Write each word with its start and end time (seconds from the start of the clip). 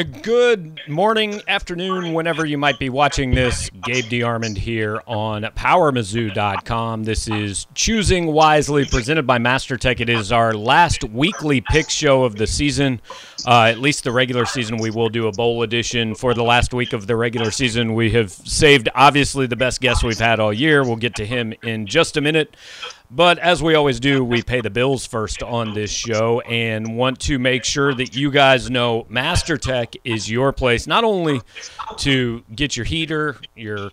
A 0.00 0.04
good 0.04 0.80
morning, 0.88 1.42
afternoon, 1.46 2.14
whenever 2.14 2.46
you 2.46 2.56
might 2.56 2.78
be 2.78 2.88
watching 2.88 3.32
this. 3.34 3.68
Gabe 3.84 4.06
DeArmond 4.06 4.56
here 4.56 5.02
on 5.06 5.42
PowerMizzou.com. 5.42 7.04
This 7.04 7.28
is 7.28 7.66
Choosing 7.74 8.28
Wisely, 8.28 8.86
presented 8.86 9.26
by 9.26 9.36
MasterTech. 9.36 10.00
It 10.00 10.08
is 10.08 10.32
our 10.32 10.54
last 10.54 11.04
weekly 11.04 11.60
pick 11.60 11.90
show 11.90 12.24
of 12.24 12.36
the 12.36 12.46
season, 12.46 13.02
uh, 13.46 13.64
at 13.64 13.78
least 13.78 14.04
the 14.04 14.12
regular 14.12 14.44
season. 14.46 14.76
We 14.76 14.90
will 14.90 15.08
do 15.08 15.26
a 15.26 15.32
bowl 15.32 15.62
edition 15.62 16.14
for 16.14 16.34
the 16.34 16.42
last 16.42 16.72
week 16.72 16.92
of 16.92 17.06
the 17.06 17.16
regular 17.16 17.50
season. 17.50 17.94
We 17.94 18.10
have 18.12 18.30
saved, 18.30 18.88
obviously, 18.94 19.46
the 19.46 19.56
best 19.56 19.80
guest 19.80 20.02
we've 20.02 20.18
had 20.18 20.40
all 20.40 20.52
year. 20.52 20.82
We'll 20.84 20.96
get 20.96 21.14
to 21.16 21.26
him 21.26 21.54
in 21.62 21.86
just 21.86 22.16
a 22.16 22.20
minute. 22.20 22.56
But 23.10 23.38
as 23.40 23.60
we 23.60 23.74
always 23.74 23.98
do, 23.98 24.22
we 24.24 24.42
pay 24.42 24.60
the 24.60 24.70
bills 24.70 25.04
first 25.04 25.42
on 25.42 25.74
this 25.74 25.90
show 25.90 26.40
and 26.42 26.96
want 26.96 27.18
to 27.20 27.40
make 27.40 27.64
sure 27.64 27.92
that 27.94 28.14
you 28.14 28.30
guys 28.30 28.70
know 28.70 29.04
Master 29.08 29.56
Tech 29.56 29.94
is 30.04 30.30
your 30.30 30.52
place, 30.52 30.86
not 30.86 31.02
only 31.02 31.40
to 31.98 32.44
get 32.54 32.76
your 32.76 32.86
heater, 32.86 33.36
your 33.56 33.90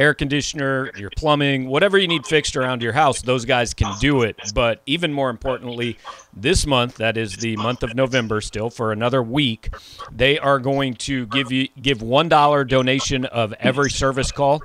air 0.00 0.14
conditioner, 0.14 0.90
your 0.96 1.10
plumbing, 1.16 1.68
whatever 1.68 1.98
you 1.98 2.08
need 2.08 2.26
fixed 2.26 2.56
around 2.56 2.82
your 2.82 2.94
house, 2.94 3.20
those 3.20 3.44
guys 3.44 3.74
can 3.74 3.94
do 4.00 4.22
it. 4.22 4.40
But 4.54 4.80
even 4.86 5.12
more 5.12 5.28
importantly, 5.28 5.98
this 6.32 6.66
month, 6.66 6.96
that 6.96 7.18
is 7.18 7.36
the 7.36 7.56
month 7.56 7.82
of 7.82 7.94
November 7.94 8.40
still 8.40 8.70
for 8.70 8.92
another 8.92 9.22
week, 9.22 9.74
they 10.10 10.38
are 10.38 10.58
going 10.58 10.94
to 10.94 11.26
give 11.26 11.52
you 11.52 11.68
give 11.80 12.00
one 12.00 12.28
dollar 12.28 12.64
donation 12.64 13.26
of 13.26 13.52
every 13.60 13.90
service 13.90 14.32
call 14.32 14.62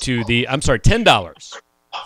to 0.00 0.24
the 0.24 0.48
I'm 0.48 0.62
sorry, 0.62 0.80
ten 0.80 1.04
dollars 1.04 1.54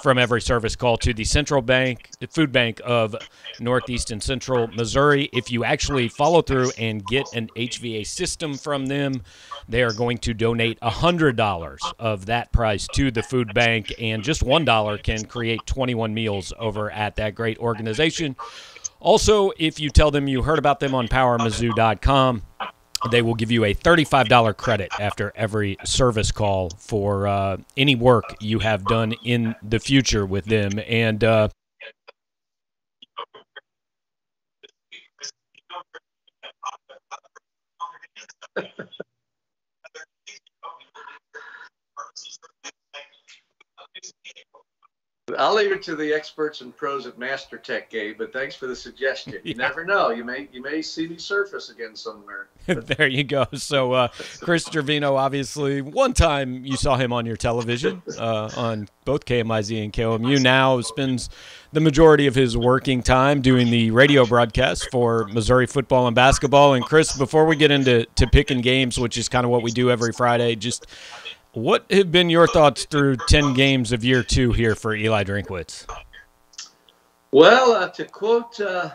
from 0.00 0.18
every 0.18 0.40
service 0.40 0.76
call 0.76 0.96
to 0.96 1.12
the 1.12 1.24
Central 1.24 1.62
Bank 1.62 2.10
Food 2.30 2.52
Bank 2.52 2.80
of 2.84 3.14
Northeast 3.60 4.10
and 4.10 4.22
Central 4.22 4.68
Missouri. 4.68 5.28
If 5.32 5.50
you 5.50 5.64
actually 5.64 6.08
follow 6.08 6.42
through 6.42 6.70
and 6.78 7.04
get 7.04 7.32
an 7.34 7.48
HVA 7.56 8.06
system 8.06 8.54
from 8.54 8.86
them, 8.86 9.22
they 9.68 9.82
are 9.82 9.92
going 9.92 10.18
to 10.18 10.34
donate 10.34 10.78
$100 10.80 11.92
of 11.98 12.26
that 12.26 12.52
price 12.52 12.86
to 12.94 13.10
the 13.10 13.22
food 13.22 13.54
bank, 13.54 13.92
and 13.98 14.22
just 14.22 14.42
$1 14.42 15.02
can 15.02 15.24
create 15.24 15.60
21 15.66 16.14
meals 16.14 16.52
over 16.58 16.90
at 16.90 17.16
that 17.16 17.34
great 17.34 17.58
organization. 17.58 18.36
Also, 19.00 19.52
if 19.58 19.80
you 19.80 19.90
tell 19.90 20.10
them 20.10 20.28
you 20.28 20.42
heard 20.42 20.58
about 20.58 20.78
them 20.78 20.94
on 20.94 21.08
PowerMizzou.com, 21.08 22.42
they 23.10 23.20
will 23.20 23.34
give 23.34 23.50
you 23.50 23.64
a 23.64 23.74
$35 23.74 24.56
credit 24.56 24.90
after 25.00 25.32
every 25.34 25.76
service 25.84 26.30
call 26.30 26.70
for 26.78 27.26
uh, 27.26 27.56
any 27.76 27.96
work 27.96 28.36
you 28.40 28.60
have 28.60 28.84
done 28.84 29.12
in 29.24 29.56
the 29.62 29.80
future 29.80 30.24
with 30.24 30.44
them. 30.44 30.70
And 30.86 31.24
uh, 31.24 31.48
I'll 45.38 45.54
leave 45.54 45.72
it 45.72 45.82
to 45.84 45.96
the 45.96 46.12
experts 46.12 46.60
and 46.60 46.76
pros 46.76 47.06
at 47.06 47.18
Master 47.18 47.58
Tech, 47.58 47.90
Gabe. 47.90 48.18
But 48.18 48.32
thanks 48.32 48.54
for 48.54 48.66
the 48.66 48.76
suggestion. 48.76 49.34
You 49.42 49.54
yeah. 49.56 49.68
never 49.68 49.84
know; 49.84 50.10
you 50.10 50.24
may 50.24 50.48
you 50.52 50.62
may 50.62 50.82
see 50.82 51.08
me 51.08 51.16
surface 51.16 51.70
again 51.70 51.96
somewhere. 51.96 52.48
there 52.66 53.08
you 53.08 53.24
go. 53.24 53.46
So 53.54 53.92
uh, 53.92 54.08
Chris 54.40 54.68
Gervino, 54.68 55.16
obviously, 55.16 55.80
one 55.80 56.12
time 56.12 56.64
you 56.64 56.76
saw 56.76 56.96
him 56.96 57.12
on 57.12 57.26
your 57.26 57.36
television 57.36 58.02
uh, 58.18 58.50
on 58.56 58.88
both 59.04 59.24
KMIZ 59.24 59.84
and 59.84 59.92
KOMU. 59.92 60.40
Now 60.40 60.80
spends 60.80 61.28
the 61.72 61.80
majority 61.80 62.26
of 62.26 62.34
his 62.34 62.56
working 62.56 63.02
time 63.02 63.40
doing 63.40 63.70
the 63.70 63.90
radio 63.90 64.24
broadcast 64.26 64.88
for 64.92 65.26
Missouri 65.28 65.66
football 65.66 66.06
and 66.06 66.14
basketball. 66.14 66.74
And 66.74 66.84
Chris, 66.84 67.16
before 67.16 67.46
we 67.46 67.56
get 67.56 67.70
into 67.70 68.04
to 68.16 68.26
picking 68.26 68.60
games, 68.60 68.98
which 68.98 69.16
is 69.18 69.28
kind 69.28 69.44
of 69.44 69.50
what 69.50 69.62
we 69.62 69.70
do 69.70 69.90
every 69.90 70.12
Friday, 70.12 70.54
just 70.54 70.86
what 71.52 71.90
have 71.90 72.10
been 72.10 72.30
your 72.30 72.46
thoughts 72.46 72.84
through 72.84 73.16
10 73.28 73.54
games 73.54 73.92
of 73.92 74.04
year 74.04 74.22
two 74.22 74.52
here 74.52 74.74
for 74.74 74.94
Eli 74.94 75.24
Drinkwitz? 75.24 75.86
Well, 77.30 77.72
uh, 77.72 77.88
to 77.90 78.04
quote 78.04 78.60
uh, 78.60 78.90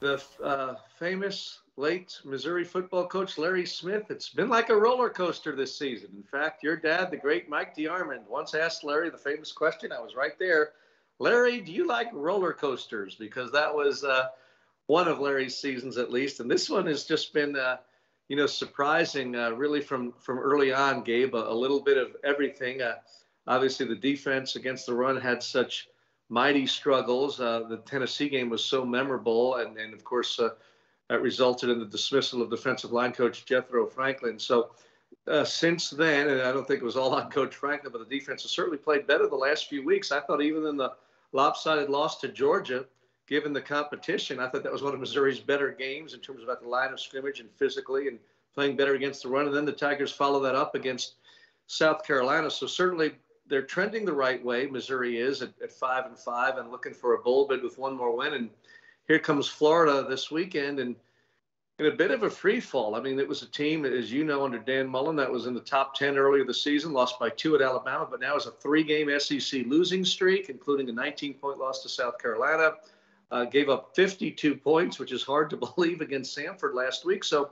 the 0.00 0.22
uh, 0.42 0.74
famous 0.98 1.60
late 1.76 2.18
Missouri 2.24 2.64
football 2.64 3.06
coach 3.06 3.38
Larry 3.38 3.66
Smith, 3.66 4.10
it's 4.10 4.28
been 4.28 4.48
like 4.48 4.68
a 4.68 4.76
roller 4.76 5.08
coaster 5.08 5.54
this 5.54 5.76
season. 5.76 6.10
In 6.16 6.22
fact, 6.22 6.62
your 6.62 6.76
dad, 6.76 7.10
the 7.10 7.16
great 7.16 7.48
Mike 7.48 7.76
DeArmond, 7.76 8.26
once 8.28 8.54
asked 8.54 8.84
Larry 8.84 9.10
the 9.10 9.18
famous 9.18 9.52
question. 9.52 9.92
I 9.92 10.00
was 10.00 10.14
right 10.14 10.38
there. 10.38 10.70
Larry, 11.20 11.60
do 11.60 11.72
you 11.72 11.86
like 11.86 12.08
roller 12.12 12.52
coasters? 12.52 13.14
Because 13.14 13.50
that 13.52 13.74
was 13.74 14.04
uh, 14.04 14.28
one 14.86 15.08
of 15.08 15.20
Larry's 15.20 15.56
seasons 15.56 15.98
at 15.98 16.10
least. 16.10 16.40
And 16.40 16.50
this 16.50 16.68
one 16.68 16.86
has 16.86 17.04
just 17.04 17.32
been 17.32 17.56
uh, 17.56 17.78
you 18.28 18.36
know, 18.36 18.46
surprising 18.46 19.34
uh, 19.34 19.50
really 19.50 19.80
from 19.80 20.12
from 20.20 20.38
early 20.38 20.72
on, 20.72 21.02
Gabe. 21.02 21.34
A, 21.34 21.50
a 21.50 21.54
little 21.54 21.80
bit 21.80 21.96
of 21.96 22.14
everything. 22.24 22.82
Uh, 22.82 22.96
obviously, 23.46 23.86
the 23.86 23.96
defense 23.96 24.56
against 24.56 24.86
the 24.86 24.94
run 24.94 25.18
had 25.18 25.42
such 25.42 25.88
mighty 26.28 26.66
struggles. 26.66 27.40
Uh, 27.40 27.60
the 27.68 27.78
Tennessee 27.78 28.28
game 28.28 28.50
was 28.50 28.64
so 28.64 28.84
memorable, 28.84 29.56
and 29.56 29.76
and 29.78 29.94
of 29.94 30.04
course 30.04 30.38
uh, 30.38 30.50
that 31.08 31.22
resulted 31.22 31.70
in 31.70 31.78
the 31.78 31.86
dismissal 31.86 32.42
of 32.42 32.50
defensive 32.50 32.92
line 32.92 33.12
coach 33.12 33.44
Jethro 33.44 33.86
Franklin. 33.86 34.38
So. 34.38 34.70
Uh, 35.26 35.44
since 35.44 35.90
then, 35.90 36.28
and 36.28 36.40
I 36.40 36.52
don't 36.52 36.66
think 36.66 36.80
it 36.80 36.84
was 36.84 36.96
all 36.96 37.14
on 37.14 37.30
Coach 37.38 37.54
Franklin, 37.54 37.92
but 37.92 38.06
the 38.06 38.18
defense 38.18 38.42
has 38.42 38.50
certainly 38.50 38.78
played 38.78 39.06
better 39.06 39.26
the 39.26 39.36
last 39.36 39.68
few 39.68 39.84
weeks. 39.84 40.10
I 40.10 40.20
thought 40.20 40.40
even 40.42 40.64
in 40.64 40.76
the 40.76 40.92
lopsided 41.32 41.90
loss 41.90 42.18
to 42.20 42.28
Georgia, 42.28 42.86
given 43.28 43.52
the 43.52 43.60
competition, 43.60 44.40
I 44.40 44.48
thought 44.48 44.62
that 44.62 44.72
was 44.72 44.82
one 44.82 44.94
of 44.94 45.00
Missouri's 45.00 45.38
better 45.38 45.70
games 45.70 46.14
in 46.14 46.20
terms 46.20 46.42
of 46.42 46.48
at 46.48 46.62
the 46.62 46.68
line 46.68 46.92
of 46.92 47.00
scrimmage 47.00 47.40
and 47.40 47.50
physically 47.50 48.08
and 48.08 48.18
playing 48.54 48.76
better 48.76 48.94
against 48.94 49.22
the 49.22 49.28
run. 49.28 49.46
And 49.46 49.54
then 49.54 49.66
the 49.66 49.72
Tigers 49.72 50.10
follow 50.10 50.40
that 50.40 50.54
up 50.54 50.74
against 50.74 51.14
South 51.66 52.04
Carolina. 52.04 52.50
So 52.50 52.66
certainly 52.66 53.12
they're 53.46 53.62
trending 53.62 54.04
the 54.04 54.12
right 54.12 54.42
way. 54.42 54.66
Missouri 54.66 55.18
is 55.18 55.42
at, 55.42 55.52
at 55.62 55.72
five 55.72 56.06
and 56.06 56.18
five 56.18 56.56
and 56.56 56.70
looking 56.70 56.94
for 56.94 57.14
a 57.14 57.18
bowl 57.18 57.46
bid 57.46 57.62
with 57.62 57.78
one 57.78 57.96
more 57.96 58.16
win. 58.16 58.34
And 58.34 58.50
here 59.06 59.18
comes 59.18 59.46
Florida 59.46 60.06
this 60.08 60.30
weekend 60.30 60.80
and 60.80 60.96
in 61.78 61.86
a 61.86 61.92
bit 61.92 62.10
of 62.10 62.24
a 62.24 62.30
free 62.30 62.58
fall. 62.58 62.96
I 62.96 63.00
mean, 63.00 63.20
it 63.20 63.28
was 63.28 63.42
a 63.42 63.46
team, 63.46 63.84
as 63.84 64.10
you 64.10 64.24
know, 64.24 64.44
under 64.44 64.58
Dan 64.58 64.88
Mullen 64.88 65.14
that 65.16 65.30
was 65.30 65.46
in 65.46 65.54
the 65.54 65.60
top 65.60 65.94
10 65.94 66.18
earlier 66.18 66.44
the 66.44 66.52
season, 66.52 66.92
lost 66.92 67.20
by 67.20 67.28
two 67.30 67.54
at 67.54 67.62
Alabama, 67.62 68.08
but 68.10 68.20
now 68.20 68.36
is 68.36 68.46
a 68.46 68.50
three 68.50 68.82
game 68.82 69.08
SEC 69.20 69.64
losing 69.66 70.04
streak, 70.04 70.48
including 70.48 70.88
a 70.88 70.92
19 70.92 71.34
point 71.34 71.58
loss 71.58 71.82
to 71.82 71.88
South 71.88 72.18
Carolina 72.18 72.72
uh, 73.30 73.44
gave 73.44 73.68
up 73.68 73.94
52 73.94 74.56
points, 74.56 74.98
which 74.98 75.12
is 75.12 75.22
hard 75.22 75.50
to 75.50 75.56
believe 75.76 76.00
against 76.00 76.36
Samford 76.36 76.74
last 76.74 77.04
week. 77.04 77.24
So 77.24 77.50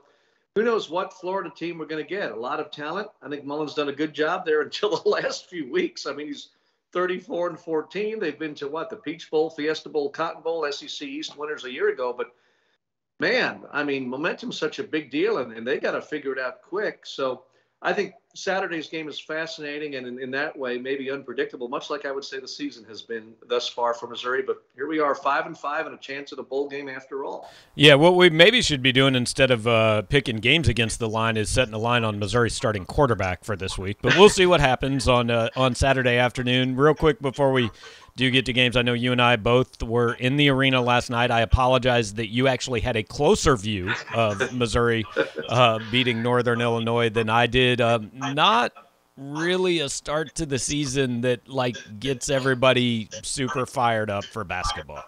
who 0.55 0.63
knows 0.63 0.89
what 0.89 1.13
Florida 1.13 1.51
team 1.55 1.77
we're 1.77 1.85
going 1.85 2.03
to 2.03 2.09
get? 2.09 2.31
A 2.31 2.35
lot 2.35 2.59
of 2.59 2.71
talent. 2.71 3.09
I 3.21 3.29
think 3.29 3.45
Mullen's 3.45 3.75
done 3.75 3.89
a 3.89 3.93
good 3.93 4.13
job 4.13 4.45
there 4.45 4.61
until 4.63 4.97
the 4.97 5.09
last 5.09 5.49
few 5.49 5.71
weeks. 5.71 6.05
I 6.05 6.13
mean, 6.13 6.27
he's 6.27 6.49
34 6.93 7.49
and 7.49 7.59
14. 7.59 8.19
They've 8.19 8.39
been 8.39 8.55
to 8.55 8.67
what? 8.67 8.89
The 8.89 8.95
Peach 8.95 9.29
Bowl, 9.29 9.49
Fiesta 9.49 9.89
Bowl, 9.89 10.09
Cotton 10.09 10.41
Bowl, 10.41 10.69
SEC 10.71 11.07
East 11.07 11.37
winners 11.37 11.65
a 11.65 11.71
year 11.71 11.89
ago. 11.89 12.13
But 12.15 12.31
man, 13.19 13.65
I 13.71 13.83
mean, 13.83 14.09
momentum's 14.09 14.57
such 14.57 14.79
a 14.79 14.83
big 14.83 15.11
deal, 15.11 15.37
and, 15.39 15.53
and 15.53 15.67
they 15.67 15.79
got 15.79 15.91
to 15.91 16.01
figure 16.01 16.31
it 16.31 16.39
out 16.39 16.61
quick. 16.61 17.05
So 17.05 17.43
I 17.81 17.93
think 17.93 18.13
Saturday's 18.37 18.87
game 18.87 19.09
is 19.09 19.19
fascinating 19.19 19.95
and 19.95 20.05
in, 20.05 20.21
in, 20.21 20.29
that 20.29 20.55
way 20.55 20.77
maybe 20.77 21.09
unpredictable, 21.09 21.67
much 21.67 21.89
like 21.89 22.05
I 22.05 22.11
would 22.11 22.23
say 22.23 22.39
the 22.39 22.47
season 22.47 22.85
has 22.85 23.01
been 23.01 23.33
thus 23.47 23.67
far 23.67 23.95
for 23.95 24.05
Missouri. 24.05 24.43
But 24.43 24.63
here 24.75 24.87
we 24.87 24.99
are, 24.99 25.15
five 25.15 25.47
and 25.47 25.57
five, 25.57 25.87
and 25.87 25.95
a 25.95 25.97
chance 25.97 26.31
at 26.31 26.37
a 26.37 26.43
bowl 26.43 26.69
game 26.69 26.87
after 26.87 27.25
all. 27.25 27.49
Yeah, 27.73 27.95
what 27.95 28.15
we 28.15 28.29
maybe 28.29 28.61
should 28.61 28.83
be 28.83 28.91
doing 28.91 29.15
instead 29.15 29.49
of 29.49 29.65
uh, 29.65 30.03
picking 30.03 30.37
games 30.37 30.67
against 30.67 30.99
the 30.99 31.09
line 31.09 31.35
is 31.35 31.49
setting 31.49 31.73
a 31.73 31.79
line 31.79 32.03
on 32.03 32.19
Missouri's 32.19 32.53
starting 32.53 32.85
quarterback 32.85 33.43
for 33.43 33.55
this 33.55 33.75
week. 33.75 33.97
But 34.03 34.15
we'll 34.15 34.29
see 34.29 34.45
what 34.45 34.59
happens 34.59 35.07
on 35.07 35.31
uh, 35.31 35.49
on 35.55 35.73
Saturday 35.73 36.17
afternoon. 36.17 36.75
Real 36.75 36.93
quick 36.93 37.19
before 37.19 37.51
we 37.51 37.71
do 38.17 38.31
get 38.31 38.47
to 38.47 38.53
games. 38.53 38.75
I 38.75 38.81
know 38.81 38.93
you 38.93 39.11
and 39.11 39.21
I 39.21 39.35
both 39.37 39.81
were 39.81 40.13
in 40.13 40.35
the 40.35 40.49
arena 40.49 40.81
last 40.81 41.09
night. 41.09 41.31
I 41.31 41.41
apologize 41.41 42.15
that 42.15 42.27
you 42.27 42.47
actually 42.47 42.81
had 42.81 42.97
a 42.97 43.03
closer 43.03 43.55
view 43.55 43.93
of 44.13 44.53
Missouri 44.53 45.05
uh, 45.47 45.79
beating 45.91 46.23
Northern 46.23 46.59
Illinois 46.59 47.09
than 47.09 47.29
I 47.29 47.45
did. 47.45 47.79
Um, 47.79 48.11
not 48.33 48.73
really 49.17 49.79
a 49.79 49.89
start 49.89 50.35
to 50.35 50.45
the 50.45 50.59
season 50.59 51.21
that 51.21 51.47
like 51.47 51.75
gets 51.99 52.29
everybody 52.29 53.09
super 53.23 53.65
fired 53.65 54.09
up 54.09 54.25
for 54.25 54.43
basketball. 54.43 55.03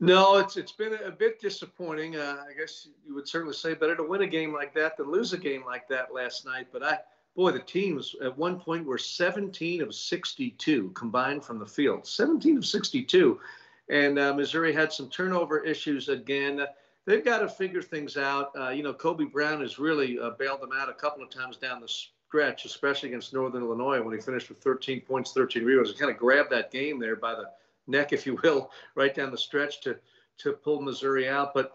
No, 0.00 0.38
it's 0.38 0.56
it's 0.56 0.72
been 0.72 0.94
a 1.04 1.10
bit 1.10 1.40
disappointing. 1.40 2.16
Uh, 2.16 2.44
I 2.48 2.52
guess 2.56 2.88
you 3.06 3.14
would 3.14 3.26
certainly 3.26 3.54
say 3.54 3.74
better 3.74 3.96
to 3.96 4.02
win 4.04 4.22
a 4.22 4.26
game 4.26 4.52
like 4.52 4.72
that 4.74 4.96
than 4.96 5.10
lose 5.10 5.32
a 5.32 5.38
game 5.38 5.64
like 5.64 5.88
that 5.88 6.14
last 6.14 6.46
night. 6.46 6.68
But 6.72 6.84
I 6.84 6.98
boy, 7.34 7.52
the 7.52 7.60
teams 7.60 8.14
at 8.22 8.36
one 8.36 8.60
point 8.60 8.84
were 8.84 8.98
17 8.98 9.82
of 9.82 9.94
62 9.94 10.90
combined 10.90 11.44
from 11.44 11.58
the 11.58 11.66
field. 11.66 12.06
17 12.06 12.58
of 12.58 12.66
62. 12.66 13.40
And 13.90 14.18
uh, 14.18 14.34
Missouri 14.34 14.72
had 14.72 14.92
some 14.92 15.08
turnover 15.08 15.64
issues 15.64 16.08
again. 16.08 16.66
They've 17.08 17.24
got 17.24 17.38
to 17.38 17.48
figure 17.48 17.80
things 17.80 18.18
out. 18.18 18.50
Uh, 18.54 18.68
you 18.68 18.82
know, 18.82 18.92
Kobe 18.92 19.24
Brown 19.24 19.62
has 19.62 19.78
really 19.78 20.18
uh, 20.20 20.32
bailed 20.38 20.60
them 20.60 20.72
out 20.76 20.90
a 20.90 20.92
couple 20.92 21.22
of 21.22 21.30
times 21.30 21.56
down 21.56 21.80
the 21.80 21.88
stretch, 21.88 22.66
especially 22.66 23.08
against 23.08 23.32
Northern 23.32 23.62
Illinois 23.62 24.02
when 24.02 24.14
he 24.14 24.20
finished 24.20 24.50
with 24.50 24.58
13 24.58 25.00
points, 25.00 25.32
13 25.32 25.64
rebounds. 25.64 25.90
He 25.90 25.96
kind 25.96 26.10
of 26.10 26.18
grabbed 26.18 26.50
that 26.50 26.70
game 26.70 27.00
there 27.00 27.16
by 27.16 27.34
the 27.34 27.48
neck, 27.86 28.12
if 28.12 28.26
you 28.26 28.38
will, 28.42 28.70
right 28.94 29.14
down 29.14 29.30
the 29.30 29.38
stretch 29.38 29.80
to 29.84 29.96
to 30.36 30.52
pull 30.52 30.82
Missouri 30.82 31.26
out. 31.26 31.54
But 31.54 31.72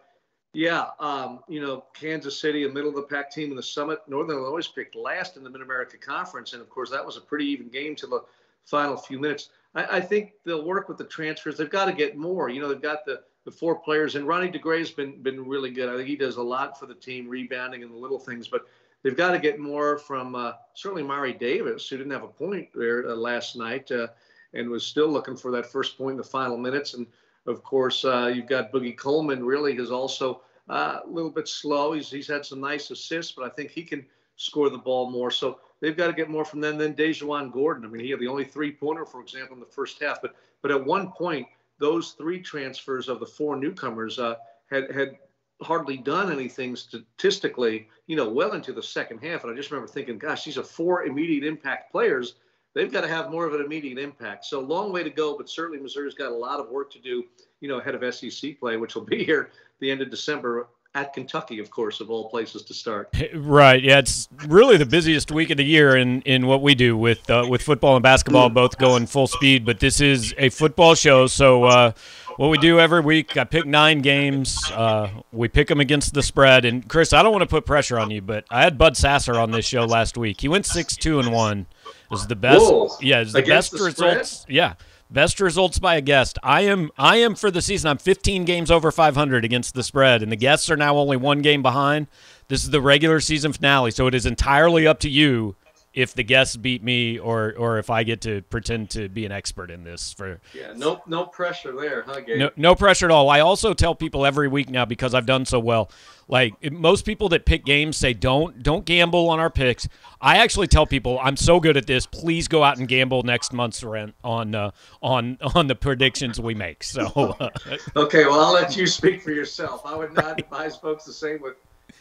Yeah, 0.54 0.90
um, 1.00 1.40
you 1.48 1.62
know, 1.62 1.86
Kansas 1.96 2.40
City, 2.40 2.66
a 2.66 2.70
middle 2.70 2.92
of 2.92 2.96
the 2.96 3.02
pack 3.02 3.32
team 3.32 3.50
in 3.50 3.56
the 3.56 3.64
Summit. 3.64 4.02
Northern 4.08 4.38
Illinois 4.38 4.68
picked 4.68 4.96
last 4.96 5.36
in 5.36 5.44
the 5.44 5.50
Mid 5.50 5.64
America 5.64 5.98
Conference, 5.98 6.54
and 6.54 6.62
of 6.62 6.70
course 6.70 6.92
that 6.92 7.04
was 7.04 7.18
a 7.18 7.22
pretty 7.22 7.46
even 7.46 7.70
game 7.70 7.96
to 7.96 8.06
the 8.06 8.24
final 8.66 8.96
few 8.96 9.20
minutes. 9.20 9.50
I 9.74 10.00
think 10.00 10.34
they'll 10.46 10.64
work 10.64 10.88
with 10.88 11.00
the 11.00 11.06
transfers. 11.06 11.58
They've 11.58 11.68
got 11.68 11.86
to 11.86 11.94
get 11.94 12.16
more. 12.16 12.50
You 12.50 12.62
know, 12.62 12.70
they've 12.70 12.80
got 12.80 13.04
the 13.04 13.24
the 13.46 13.52
four 13.52 13.76
players, 13.76 14.16
and 14.16 14.28
Ronnie 14.28 14.50
DeGray's 14.50 14.92
been 14.92 15.22
been 15.22 15.48
really 15.48 15.72
good. 15.72 15.90
I 15.90 15.98
think 15.98 16.08
he 16.08 16.16
does 16.16 16.38
a 16.38 16.44
lot 16.44 16.80
for 16.80 16.86
the 16.86 16.94
team, 16.94 17.28
rebounding 17.28 17.84
and 17.84 17.92
the 17.92 17.98
little 17.98 18.20
things. 18.20 18.48
But 18.48 18.66
they've 19.04 19.18
got 19.18 19.32
to 19.32 19.40
get 19.40 19.60
more 19.60 19.98
from 19.98 20.36
uh, 20.36 20.54
certainly 20.74 21.04
Mari 21.04 21.34
Davis, 21.34 21.88
who 21.88 21.98
didn't 21.98 22.14
have 22.14 22.24
a 22.24 22.28
point 22.28 22.70
there 22.74 23.10
uh, 23.10 23.16
last 23.16 23.56
night 23.56 23.92
uh, 23.92 24.08
and 24.54 24.70
was 24.70 24.86
still 24.86 25.10
looking 25.10 25.36
for 25.36 25.52
that 25.52 25.66
first 25.66 25.98
point 25.98 26.12
in 26.12 26.18
the 26.18 26.24
final 26.24 26.58
minutes. 26.58 26.94
And 26.94 27.06
of 27.46 27.64
course, 27.64 28.06
uh, 28.06 28.32
you've 28.34 28.48
got 28.48 28.72
Boogie 28.72 28.98
Coleman, 28.98 29.46
really 29.46 29.76
is 29.76 29.92
also 29.92 30.42
uh, 30.70 31.00
a 31.04 31.10
little 31.10 31.32
bit 31.32 31.48
slow. 31.48 31.92
He's, 31.92 32.10
he's 32.10 32.28
had 32.28 32.46
some 32.46 32.62
nice 32.62 32.90
assists, 32.92 33.34
but 33.34 33.46
I 33.46 33.50
think 33.50 33.72
he 33.72 33.84
can 33.84 34.06
score 34.38 34.70
the 34.70 34.78
ball 34.78 35.10
more. 35.12 35.32
So 35.32 35.60
they've 35.82 35.98
got 35.98 36.08
to 36.08 36.14
get 36.14 36.30
more 36.30 36.46
from 36.46 36.62
them 36.62 36.78
than 36.78 36.94
DaJuan 36.94 37.52
Gordon. 37.52 37.86
I 37.86 37.90
mean, 37.90 38.04
he 38.04 38.12
had 38.12 38.20
the 38.20 38.28
only 38.28 38.46
three 38.46 38.72
pointer, 38.72 39.06
for 39.06 39.22
example, 39.22 39.56
in 39.56 39.60
the 39.60 39.66
first 39.66 40.02
half. 40.02 40.22
But 40.22 40.36
but 40.62 40.72
at 40.72 40.84
one 40.84 41.12
point, 41.12 41.48
those 41.84 42.12
three 42.12 42.40
transfers 42.40 43.10
of 43.10 43.20
the 43.20 43.26
four 43.26 43.58
newcomers 43.58 44.18
uh, 44.18 44.36
had 44.70 44.90
had 44.92 45.18
hardly 45.62 45.98
done 45.98 46.32
anything 46.32 46.76
statistically, 46.76 47.88
you 48.08 48.16
know, 48.16 48.28
well 48.28 48.54
into 48.54 48.74
the 48.74 48.84
second 48.84 49.20
half. 49.20 49.44
And 49.44 49.54
I 49.54 49.56
just 49.56 49.70
remember 49.72 49.92
thinking, 49.92 50.18
gosh, 50.18 50.46
these 50.46 50.58
are 50.58 50.64
four 50.64 51.06
immediate 51.06 51.44
impact 51.44 51.92
players 51.92 52.36
they've 52.74 52.92
got 52.92 53.02
to 53.02 53.08
have 53.08 53.30
more 53.30 53.46
of 53.46 53.54
an 53.54 53.62
immediate 53.62 53.98
impact. 53.98 54.46
So 54.46 54.60
long 54.60 54.92
way 54.92 55.04
to 55.04 55.10
go, 55.10 55.38
but 55.38 55.50
certainly 55.50 55.82
Missouri's 55.82 56.16
got 56.16 56.32
a 56.32 56.36
lot 56.36 56.60
of 56.60 56.70
work 56.70 56.92
to 56.94 57.00
do, 57.00 57.24
you 57.62 57.68
know, 57.68 57.80
ahead 57.80 57.96
of 57.96 58.16
SEC 58.16 58.60
play, 58.60 58.78
which 58.78 58.96
will 58.96 59.06
be 59.06 59.24
here 59.24 59.52
the 59.80 59.92
end 59.92 60.02
of 60.02 60.10
December 60.10 60.68
at 60.96 61.14
Kentucky, 61.14 61.60
of 61.60 61.72
course, 61.72 62.00
of 62.00 62.10
all 62.10 62.30
places 62.30 62.64
to 62.64 62.74
start. 62.74 63.10
Right. 63.34 63.82
Yeah, 63.84 64.00
it's 64.00 64.30
really 64.48 64.78
the 64.78 64.86
busiest 64.86 65.32
week 65.32 65.50
of 65.50 65.58
the 65.58 65.66
year 65.66 65.96
in, 65.96 66.22
in 66.22 66.46
what 66.46 66.62
we 66.62 66.76
do 66.76 66.96
with 66.96 67.28
uh, 67.30 67.46
with 67.50 67.62
football 67.62 67.96
and 67.96 68.04
basketball 68.04 68.50
both 68.50 68.78
going 68.78 69.06
full 69.06 69.28
speed. 69.28 69.66
But 69.66 69.80
this 69.80 70.00
is 70.02 70.34
a 70.38 70.50
football 70.50 70.94
show, 70.96 71.28
so 71.28 71.64
uh, 71.64 71.92
what 72.38 72.50
we 72.50 72.58
do 72.58 72.80
every 72.80 73.02
week, 73.02 73.38
I 73.38 73.44
pick 73.44 73.66
nine 73.66 74.02
games. 74.02 74.60
Uh, 74.72 75.10
we 75.32 75.48
pick 75.48 75.68
them 75.68 75.80
against 75.80 76.14
the 76.14 76.24
spread. 76.24 76.66
And 76.66 76.88
Chris, 76.88 77.14
I 77.14 77.22
don't 77.24 77.32
want 77.32 77.44
to 77.44 77.48
put 77.48 77.66
pressure 77.66 78.00
on 78.00 78.12
you, 78.12 78.22
but 78.22 78.46
I 78.50 78.64
had 78.64 78.78
Bud 78.78 78.98
Sasser 78.98 79.36
on 79.36 79.52
this 79.52 79.66
show 79.66 79.86
last 79.86 80.18
week. 80.18 80.42
He 80.42 80.48
went 80.48 80.66
six 80.66 80.96
two 80.96 81.20
and 81.20 81.32
one. 81.32 81.66
It 81.86 82.12
was 82.12 82.28
the 82.28 82.36
best. 82.36 82.62
Whoa. 82.62 82.90
Yeah, 83.02 83.18
it 83.18 83.26
was 83.26 83.34
the 83.34 83.42
best 83.42 83.72
the 83.72 83.84
results. 83.84 84.30
spread? 84.32 84.54
Yeah. 84.54 84.74
Best 85.10 85.40
results 85.40 85.78
by 85.80 85.96
a 85.96 86.02
guest. 86.02 86.40
I 86.42 86.62
am 86.62 86.90
I 86.98 87.18
am 87.18 87.36
for 87.36 87.52
the 87.52 87.62
season. 87.62 87.90
I'm 87.90 87.98
15 87.98 88.46
games 88.46 88.72
over 88.72 88.92
500 88.92 89.46
against 89.46 89.76
the 89.76 89.84
spread, 89.84 90.24
and 90.24 90.32
the 90.32 90.36
guests 90.36 90.72
are 90.72 90.78
now 90.78 90.98
only 90.98 91.18
one 91.18 91.42
game 91.42 91.62
behind. 91.62 92.08
This 92.48 92.64
is 92.64 92.72
the 92.72 92.82
regular 92.82 93.20
season 93.20 93.54
finale, 93.54 93.92
so 93.92 94.08
it 94.08 94.16
is 94.16 94.26
entirely 94.26 94.88
up 94.88 95.00
to 95.02 95.10
you 95.10 95.56
if 95.94 96.14
the 96.14 96.24
guests 96.24 96.56
beat 96.56 96.84
me 96.84 97.20
or 97.20 97.54
or 97.58 97.78
if 97.78 97.90
I 97.90 98.04
get 98.04 98.22
to 98.22 98.42
pretend 98.44 98.90
to 98.92 99.10
be 99.10 99.26
an 99.26 99.32
expert 99.32 99.70
in 99.70 99.84
this. 99.84 100.12
For 100.14 100.40
Yeah, 100.54 100.74
no 100.76 101.02
no 101.08 101.26
pressure 101.26 101.72
there, 101.80 102.04
huh, 102.04 102.20
Gabe? 102.22 102.40
no, 102.40 102.50
no 102.56 102.76
pressure 102.76 103.06
at 103.06 103.12
all. 103.12 103.30
I 103.30 103.42
also 103.42 103.74
tell 103.74 103.94
people 103.94 104.26
every 104.26 104.48
week 104.48 104.70
now 104.70 104.86
because 104.86 105.14
I've 105.14 105.26
done 105.26 105.46
so 105.46 105.60
well. 105.60 105.92
Like 106.28 106.72
most 106.72 107.06
people 107.06 107.30
that 107.30 107.46
pick 107.46 107.66
games 107.66 107.98
say, 107.98 108.14
don't 108.14 108.64
don't 108.64 108.86
gamble 108.86 109.30
on 109.30 109.40
our 109.40 109.50
picks. 109.50 109.88
I 110.22 110.38
actually 110.38 110.68
tell 110.68 110.86
people 110.88 111.20
I'm 111.22 111.38
so 111.38 111.60
good 111.60 111.78
at 111.78 111.86
this. 111.86 112.06
Please 112.06 112.48
go 112.48 112.64
out 112.64 112.78
and 112.78 112.88
gamble 112.88 113.24
next 113.24 113.54
month's 113.54 113.84
rent 113.84 114.16
on 114.24 114.56
uh, 114.56 114.72
on 115.02 115.38
on 115.54 115.68
the 115.68 115.76
predictions 115.76 116.40
we 116.40 116.56
make. 116.56 116.84
So 116.84 117.36
uh, 117.40 117.50
Okay, 117.96 118.26
well, 118.26 118.40
I'll 118.40 118.54
let 118.54 118.76
you 118.76 118.88
speak 118.88 119.22
for 119.22 119.32
yourself. 119.32 119.82
I 119.86 119.96
would 119.96 120.14
not 120.14 120.40
advise 120.40 120.76
folks 120.78 121.04
the 121.04 121.14
same 121.14 121.42
with 121.42 121.56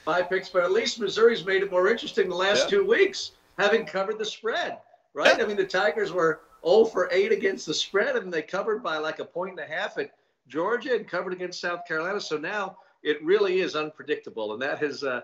five 0.05 0.31
picks, 0.31 0.49
but 0.49 0.63
at 0.65 0.71
least 0.73 0.99
Missouri's 1.01 1.45
made 1.45 1.63
it 1.63 1.71
more 1.71 1.89
interesting 1.89 2.29
the 2.29 2.35
last 2.35 2.69
two 2.69 2.87
weeks, 2.87 3.33
having 3.59 3.85
covered 3.85 4.19
the 4.19 4.25
spread, 4.25 4.79
right? 5.15 5.41
I 5.41 5.47
mean, 5.47 5.57
the 5.57 5.65
Tigers 5.65 6.13
were 6.13 6.41
0 6.67 6.85
for 6.87 7.09
8 7.13 7.33
against 7.33 7.67
the 7.67 7.75
spread, 7.75 8.17
and 8.17 8.33
they 8.33 8.43
covered 8.43 8.83
by 8.83 8.99
like 8.99 9.19
a 9.19 9.25
point 9.25 9.59
and 9.59 9.61
a 9.61 9.73
half 9.75 9.99
at 9.99 10.15
Georgia 10.49 10.95
and 10.95 11.07
covered 11.09 11.33
against 11.33 11.61
South 11.61 11.87
Carolina. 11.87 12.21
So 12.21 12.37
now 12.37 12.79
it 13.03 13.23
really 13.25 13.61
is 13.61 13.77
unpredictable, 13.77 14.53
and 14.53 14.63
that 14.63 14.79
has. 14.79 15.05
Uh, 15.05 15.23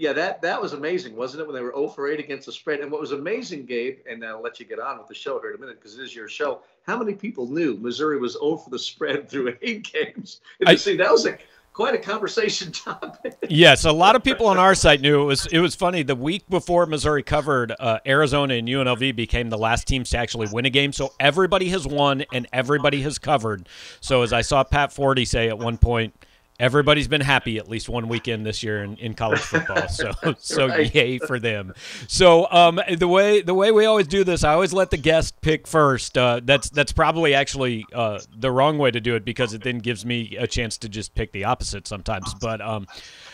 yeah, 0.00 0.12
that 0.12 0.40
that 0.42 0.62
was 0.62 0.74
amazing, 0.74 1.16
wasn't 1.16 1.40
it? 1.40 1.46
When 1.48 1.56
they 1.56 1.60
were 1.60 1.72
0 1.74 1.88
for 1.88 2.08
8 2.08 2.20
against 2.20 2.46
the 2.46 2.52
spread, 2.52 2.78
and 2.78 2.90
what 2.92 3.00
was 3.00 3.10
amazing, 3.10 3.66
Gabe, 3.66 3.98
and 4.08 4.24
I'll 4.24 4.40
let 4.40 4.60
you 4.60 4.64
get 4.66 4.78
on 4.78 4.96
with 4.96 5.08
the 5.08 5.14
show 5.14 5.40
here 5.40 5.50
in 5.50 5.56
a 5.56 5.58
minute 5.58 5.80
because 5.80 5.98
it 5.98 6.02
is 6.04 6.14
your 6.14 6.28
show. 6.28 6.60
How 6.86 6.96
many 6.96 7.14
people 7.14 7.48
knew 7.48 7.76
Missouri 7.76 8.16
was 8.16 8.34
0 8.34 8.58
for 8.58 8.70
the 8.70 8.78
spread 8.78 9.28
through 9.28 9.56
eight 9.60 9.90
games? 9.92 10.40
And 10.60 10.68
I- 10.68 10.72
you 10.72 10.78
see, 10.78 10.96
that 10.98 11.10
was 11.10 11.26
a 11.26 11.36
quite 11.78 11.94
a 11.94 11.98
conversation 11.98 12.72
topic. 12.72 13.38
yes, 13.48 13.84
a 13.84 13.92
lot 13.92 14.16
of 14.16 14.24
people 14.24 14.46
on 14.46 14.58
our 14.58 14.74
site 14.74 15.00
knew 15.00 15.22
it 15.22 15.24
was. 15.24 15.46
It 15.46 15.60
was 15.60 15.76
funny. 15.76 16.02
The 16.02 16.16
week 16.16 16.48
before 16.48 16.86
Missouri 16.86 17.22
covered, 17.22 17.72
uh, 17.78 18.00
Arizona 18.04 18.54
and 18.54 18.66
UNLV 18.66 19.14
became 19.14 19.48
the 19.48 19.58
last 19.58 19.86
teams 19.86 20.10
to 20.10 20.18
actually 20.18 20.48
win 20.50 20.64
a 20.64 20.70
game. 20.70 20.92
So 20.92 21.12
everybody 21.20 21.68
has 21.68 21.86
won 21.86 22.24
and 22.32 22.48
everybody 22.52 23.00
has 23.02 23.20
covered. 23.20 23.68
So 24.00 24.22
as 24.22 24.32
I 24.32 24.40
saw 24.40 24.64
Pat 24.64 24.92
Forde 24.92 25.24
say 25.24 25.48
at 25.48 25.56
one 25.56 25.78
point. 25.78 26.14
Everybody's 26.60 27.06
been 27.06 27.20
happy 27.20 27.56
at 27.58 27.68
least 27.68 27.88
one 27.88 28.08
weekend 28.08 28.44
this 28.44 28.64
year 28.64 28.82
in, 28.82 28.96
in 28.96 29.14
college 29.14 29.38
football, 29.38 29.86
so 29.88 30.10
so 30.38 30.66
Right. 30.66 30.92
yay 30.92 31.18
for 31.18 31.38
them. 31.38 31.72
So 32.08 32.50
um, 32.50 32.80
the 32.96 33.06
way 33.06 33.42
the 33.42 33.54
way 33.54 33.70
we 33.70 33.84
always 33.86 34.08
do 34.08 34.24
this, 34.24 34.42
I 34.42 34.54
always 34.54 34.72
let 34.72 34.90
the 34.90 34.96
guest 34.96 35.40
pick 35.40 35.68
first. 35.68 36.18
Uh, 36.18 36.40
that's 36.42 36.68
that's 36.70 36.90
probably 36.92 37.32
actually 37.32 37.86
uh, 37.94 38.18
the 38.36 38.50
wrong 38.50 38.76
way 38.76 38.90
to 38.90 39.00
do 39.00 39.14
it 39.14 39.24
because 39.24 39.54
it 39.54 39.62
then 39.62 39.78
gives 39.78 40.04
me 40.04 40.36
a 40.36 40.48
chance 40.48 40.78
to 40.78 40.88
just 40.88 41.14
pick 41.14 41.30
the 41.30 41.44
opposite 41.44 41.86
sometimes. 41.86 42.34
But 42.34 42.60
um, 42.60 42.88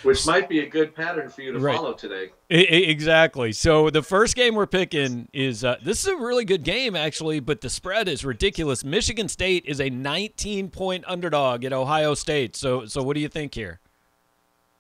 Which 0.05 0.27
might 0.27 0.49
be 0.49 0.61
a 0.61 0.69
good 0.69 0.95
pattern 0.95 1.31
for 1.31 1.43
you 1.43 1.53
to 1.53 1.59
Right. 1.59 1.77
follow 1.77 1.95
today. 1.95 2.31
Exactly. 2.51 3.53
So 3.53 3.91
the 3.91 4.03
first 4.03 4.37
game 4.37 4.55
we're 4.55 4.67
picking 4.67 5.29
is 5.33 5.65
uh, 5.65 5.77
this 5.83 6.05
is 6.05 6.13
a 6.13 6.17
really 6.17 6.45
good 6.45 6.63
game 6.63 6.95
actually, 6.95 7.41
but 7.41 7.61
the 7.63 7.71
spread 7.71 8.07
is 8.09 8.25
ridiculous. 8.25 8.85
Michigan 8.85 9.29
State 9.29 9.65
is 9.67 9.81
a 9.81 9.89
19 9.91 10.69
point 10.71 11.05
underdog 11.07 11.65
at 11.65 11.73
Ohio 11.73 12.15
State. 12.15 12.55
So 12.55 12.87
so 12.87 13.03
what 13.03 13.15
do 13.15 13.21
you 13.21 13.29
think 13.29 13.55
here? 13.55 13.81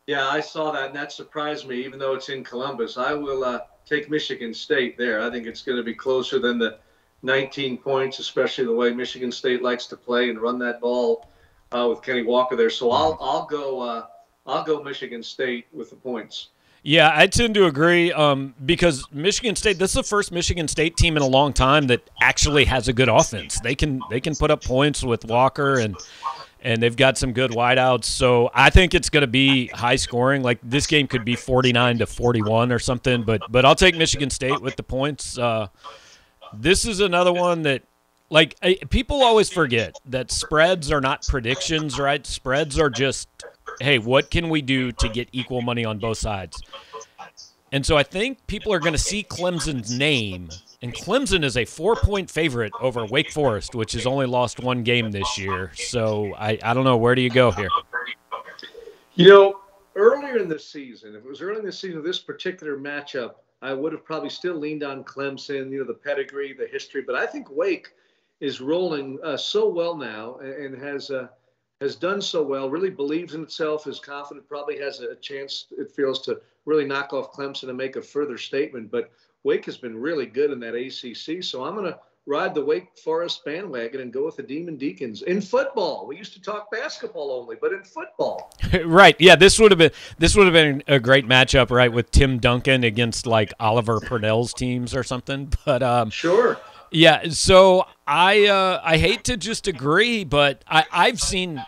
Yeah, 0.07 0.29
I 0.29 0.41
saw 0.41 0.71
that, 0.73 0.89
and 0.89 0.97
that 0.97 1.13
surprised 1.13 1.67
me. 1.67 1.77
Even 1.85 1.99
though 1.99 2.13
it's 2.15 2.29
in 2.29 2.45
Columbus, 2.45 2.99
I 2.99 3.15
will 3.15 3.43
uh, 3.43 3.61
take 3.87 4.11
Michigan 4.11 4.53
State 4.53 4.99
there. 4.99 5.23
I 5.23 5.31
think 5.31 5.47
it's 5.47 5.63
going 5.63 5.79
to 5.79 5.83
be 5.83 5.95
closer 5.95 6.39
than 6.39 6.59
the 6.59 6.77
19 7.23 7.79
points, 7.79 8.19
especially 8.19 8.67
the 8.67 8.75
way 8.75 8.93
Michigan 8.93 9.33
State 9.33 9.63
likes 9.63 9.87
to 9.87 9.97
play 9.97 10.29
and 10.29 10.39
run 10.39 10.59
that 10.59 10.79
ball 10.83 11.27
uh, 11.73 11.87
with 11.89 12.03
Kenny 12.03 12.23
Walker 12.23 12.55
there. 12.55 12.69
So 12.69 12.91
I'll 12.91 13.17
I'll 13.19 13.47
go 13.47 13.81
uh, 13.81 14.07
I'll 14.47 14.65
go 14.65 14.83
Michigan 14.83 15.23
State 15.23 15.67
with 15.73 15.91
the 15.91 15.97
points. 15.97 16.49
Yeah, 16.83 17.11
I 17.15 17.27
tend 17.27 17.55
to 17.55 17.65
agree 17.65 18.13
um, 18.13 18.55
because 18.67 19.07
Michigan 19.11 19.57
State. 19.57 19.79
This 19.79 19.93
is 19.93 19.95
the 19.97 20.03
first 20.03 20.33
Michigan 20.33 20.69
State 20.69 20.99
team 20.99 21.17
in 21.17 21.23
a 21.23 21.27
long 21.27 21.55
time 21.55 21.87
that 21.87 22.03
actually 22.21 22.67
has 22.67 22.89
a 22.89 22.93
good 22.93 23.09
offense. 23.09 23.59
They 23.61 23.75
can 23.75 24.03
they 24.11 24.21
can 24.21 24.35
put 24.35 24.51
up 24.51 24.63
points 24.63 25.03
with 25.03 25.25
Walker 25.25 25.79
and 25.79 25.97
and 26.63 26.83
they've 26.83 26.97
got 26.97 27.17
some 27.17 27.33
good 27.33 27.53
wideouts. 27.53 28.05
So 28.05 28.51
I 28.53 28.69
think 28.69 28.95
it's 28.95 29.09
going 29.09 29.23
to 29.23 29.27
be 29.27 29.69
high 29.69 29.97
scoring. 29.97 30.43
Like 30.43 30.59
this 30.63 30.87
game 30.87 31.07
could 31.07 31.25
be 31.25 31.37
forty 31.37 31.73
nine 31.73 31.97
to 31.99 32.07
forty 32.07 32.43
one 32.43 32.71
or 32.71 32.79
something. 32.79 33.23
But 33.23 33.41
but 33.49 33.65
I'll 33.65 33.75
take 33.75 33.97
Michigan 33.97 34.29
State 34.29 34.61
with 34.61 34.77
the 34.77 34.83
points. 34.83 35.39
Uh, 35.39 35.69
this 36.53 36.85
is 36.85 37.01
another 37.01 37.33
one 37.33 37.63
that. 37.63 37.83
Like 38.31 38.57
people 38.91 39.23
always 39.23 39.53
forget 39.53 39.95
that 40.07 40.31
spreads 40.33 40.91
are 40.91 41.01
not 41.01 41.25
predictions, 41.25 42.01
right? 42.01 42.27
Spreads 42.27 42.81
are 42.81 42.91
just, 42.91 43.29
hey, 43.81 43.99
what 43.99 44.31
can 44.31 44.49
we 44.49 44.63
do 44.63 44.93
to 44.93 45.09
get 45.09 45.29
equal 45.33 45.63
money 45.63 45.85
on 45.85 45.99
both 45.99 46.19
sides? 46.19 46.63
And 47.73 47.85
so 47.85 47.97
I 47.97 48.05
think 48.05 48.47
people 48.47 48.73
are 48.73 48.79
going 48.79 48.93
to 48.93 48.99
see 48.99 49.25
Clemson's 49.25 49.91
name, 49.91 50.49
and 50.81 50.95
Clemson 50.95 51.43
is 51.43 51.57
a 51.57 51.65
four-point 51.65 52.31
favorite 52.31 52.73
over 52.81 53.05
Wake 53.07 53.33
Forest, 53.33 53.75
which 53.75 53.93
has 53.95 54.07
only 54.07 54.27
lost 54.27 54.61
one 54.61 54.85
game 54.85 55.11
this 55.11 55.37
year. 55.39 55.73
So 55.75 56.35
I, 56.35 56.59
I 56.63 56.73
don't 56.73 56.85
know 56.85 56.97
where 56.97 57.17
do 57.17 57.23
you 57.23 57.31
go 57.31 57.51
here. 57.51 57.69
You 59.15 59.29
know, 59.29 59.61
earlier 59.97 60.39
in 60.39 60.49
the 60.49 60.59
season, 60.59 61.17
if 61.17 61.25
it 61.25 61.29
was 61.29 61.41
early 61.41 61.59
in 61.59 61.65
the 61.65 61.73
season, 61.73 61.99
of 61.99 62.05
this 62.05 62.21
particular 62.21 62.77
matchup, 62.77 63.35
I 63.63 63.73
would 63.73 63.93
have 63.93 64.05
probably 64.05 64.31
still 64.31 64.57
leaned 64.57 64.83
on 64.83 65.03
Clemson, 65.05 65.71
you 65.71 65.79
know, 65.79 65.85
the 65.85 65.95
pedigree, 65.95 66.53
the 66.53 66.67
history. 66.67 67.03
But 67.03 67.17
I 67.17 67.27
think 67.27 67.51
Wake 67.51 67.89
is 68.41 68.61
rolling 68.61 69.19
uh, 69.25 69.37
so 69.37 69.69
well 69.69 69.97
now 69.97 70.37
and, 70.37 70.75
and 70.75 70.83
has 70.83 71.11
uh, 71.11 71.29
has 71.81 71.97
done 71.97 72.23
so 72.23 72.43
well. 72.43 72.71
Really 72.71 72.91
believes 72.91 73.35
in 73.35 73.43
itself, 73.43 73.87
is 73.87 73.99
confident, 73.99 74.49
probably 74.49 74.79
has 74.79 75.01
a 75.01 75.15
chance. 75.17 75.67
It 75.77 75.91
feels 75.91 76.21
to 76.23 76.41
really 76.65 76.85
knock 76.85 77.13
off 77.13 77.33
Clemson 77.33 77.69
and 77.69 77.77
make 77.77 77.97
a 77.97 78.03
further 78.03 78.39
statement. 78.39 78.91
But 78.91 79.11
Wake 79.43 79.67
has 79.67 79.77
been 79.77 79.97
really 79.97 80.27
good 80.27 80.51
in 80.51 80.61
that 80.61 80.75
ACC, 80.75 81.43
so 81.43 81.65
I'm 81.65 81.75
going 81.75 81.93
to 81.93 81.99
ride 82.27 82.55
the 82.55 82.65
Wake 82.65 82.97
Forest 82.97 83.45
bandwagon 83.45 84.01
and 84.01 84.13
go 84.13 84.25
with 84.25 84.37
the 84.37 84.43
Demon 84.43 84.77
Deacons 84.77 85.23
in 85.23 85.41
football. 85.41 86.07
We 86.07 86.17
used 86.17 86.33
to 86.35 86.41
talk 86.41 86.71
basketball 86.71 87.31
only, 87.31 87.57
but 87.61 87.73
in 87.73 87.83
football. 87.85 88.53
right? 88.87 89.17
Yeah, 89.19 89.37
this 89.37 89.59
would 89.59 89.71
have 89.71 89.79
been 89.79 89.91
this 90.19 90.35
would 90.35 90.47
have 90.47 90.55
been 90.55 90.83
a 90.89 90.99
great 90.99 91.27
matchup, 91.27 91.71
right, 91.71 91.93
with 91.93 92.11
Tim 92.11 92.39
Duncan 92.39 92.85
against 92.85 93.27
like 93.27 93.53
Oliver 93.61 94.01
Purnell's 94.01 94.55
teams 94.55 94.95
or 94.95 95.03
something. 95.03 95.53
But 95.65 95.83
um, 95.83 96.11
Sure. 96.11 96.59
Yeah, 96.95 97.29
so 97.31 97.87
I 98.07 98.47
uh, 98.47 98.81
I 98.85 98.99
hate 98.99 99.25
to 99.25 99.37
just 99.37 99.67
agree, 99.67 100.23
but 100.23 100.63
I, 100.69 100.85
I've 100.93 101.21
seen 101.21 101.61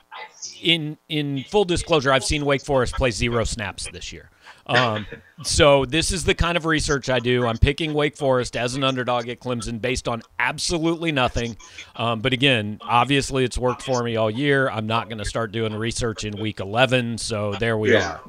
in 0.63 0.97
in 1.09 1.43
full 1.45 1.65
disclosure, 1.65 2.13
I've 2.13 2.25
seen 2.25 2.45
Wake 2.45 2.65
Forest 2.65 2.95
play 2.95 3.11
zero 3.11 3.43
snaps 3.43 3.89
this 3.93 4.13
year. 4.13 4.31
Um, 4.69 5.05
so 5.43 5.85
this 5.85 6.13
is 6.13 6.25
the 6.25 6.35
kind 6.35 6.57
of 6.57 6.65
research 6.65 7.11
I 7.11 7.19
do. 7.19 7.45
I'm 7.45 7.59
picking 7.59 7.93
Wake 7.93 8.17
Forest 8.17 8.57
as 8.57 8.77
an 8.77 8.85
underdog 8.85 9.29
at 9.29 9.41
Clemson 9.41 9.81
based 9.81 10.07
on 10.07 10.23
absolutely 10.39 11.11
nothing. 11.11 11.57
Um, 11.97 12.21
but 12.21 12.33
again, 12.33 12.79
obviously 12.83 13.45
it's 13.45 13.59
worked 13.59 13.83
for 13.83 14.03
me 14.03 14.17
all 14.17 14.31
year. 14.31 14.69
I'm 14.71 14.87
not 14.87 15.09
going 15.09 15.19
to 15.19 15.25
start 15.25 15.53
doing 15.53 15.73
research 15.75 16.25
in 16.25 16.41
week 16.41 16.59
11. 16.59 17.19
So 17.19 17.55
there 17.55 17.79
we 17.79 17.93
yeah. 17.93 18.13
are. 18.13 18.21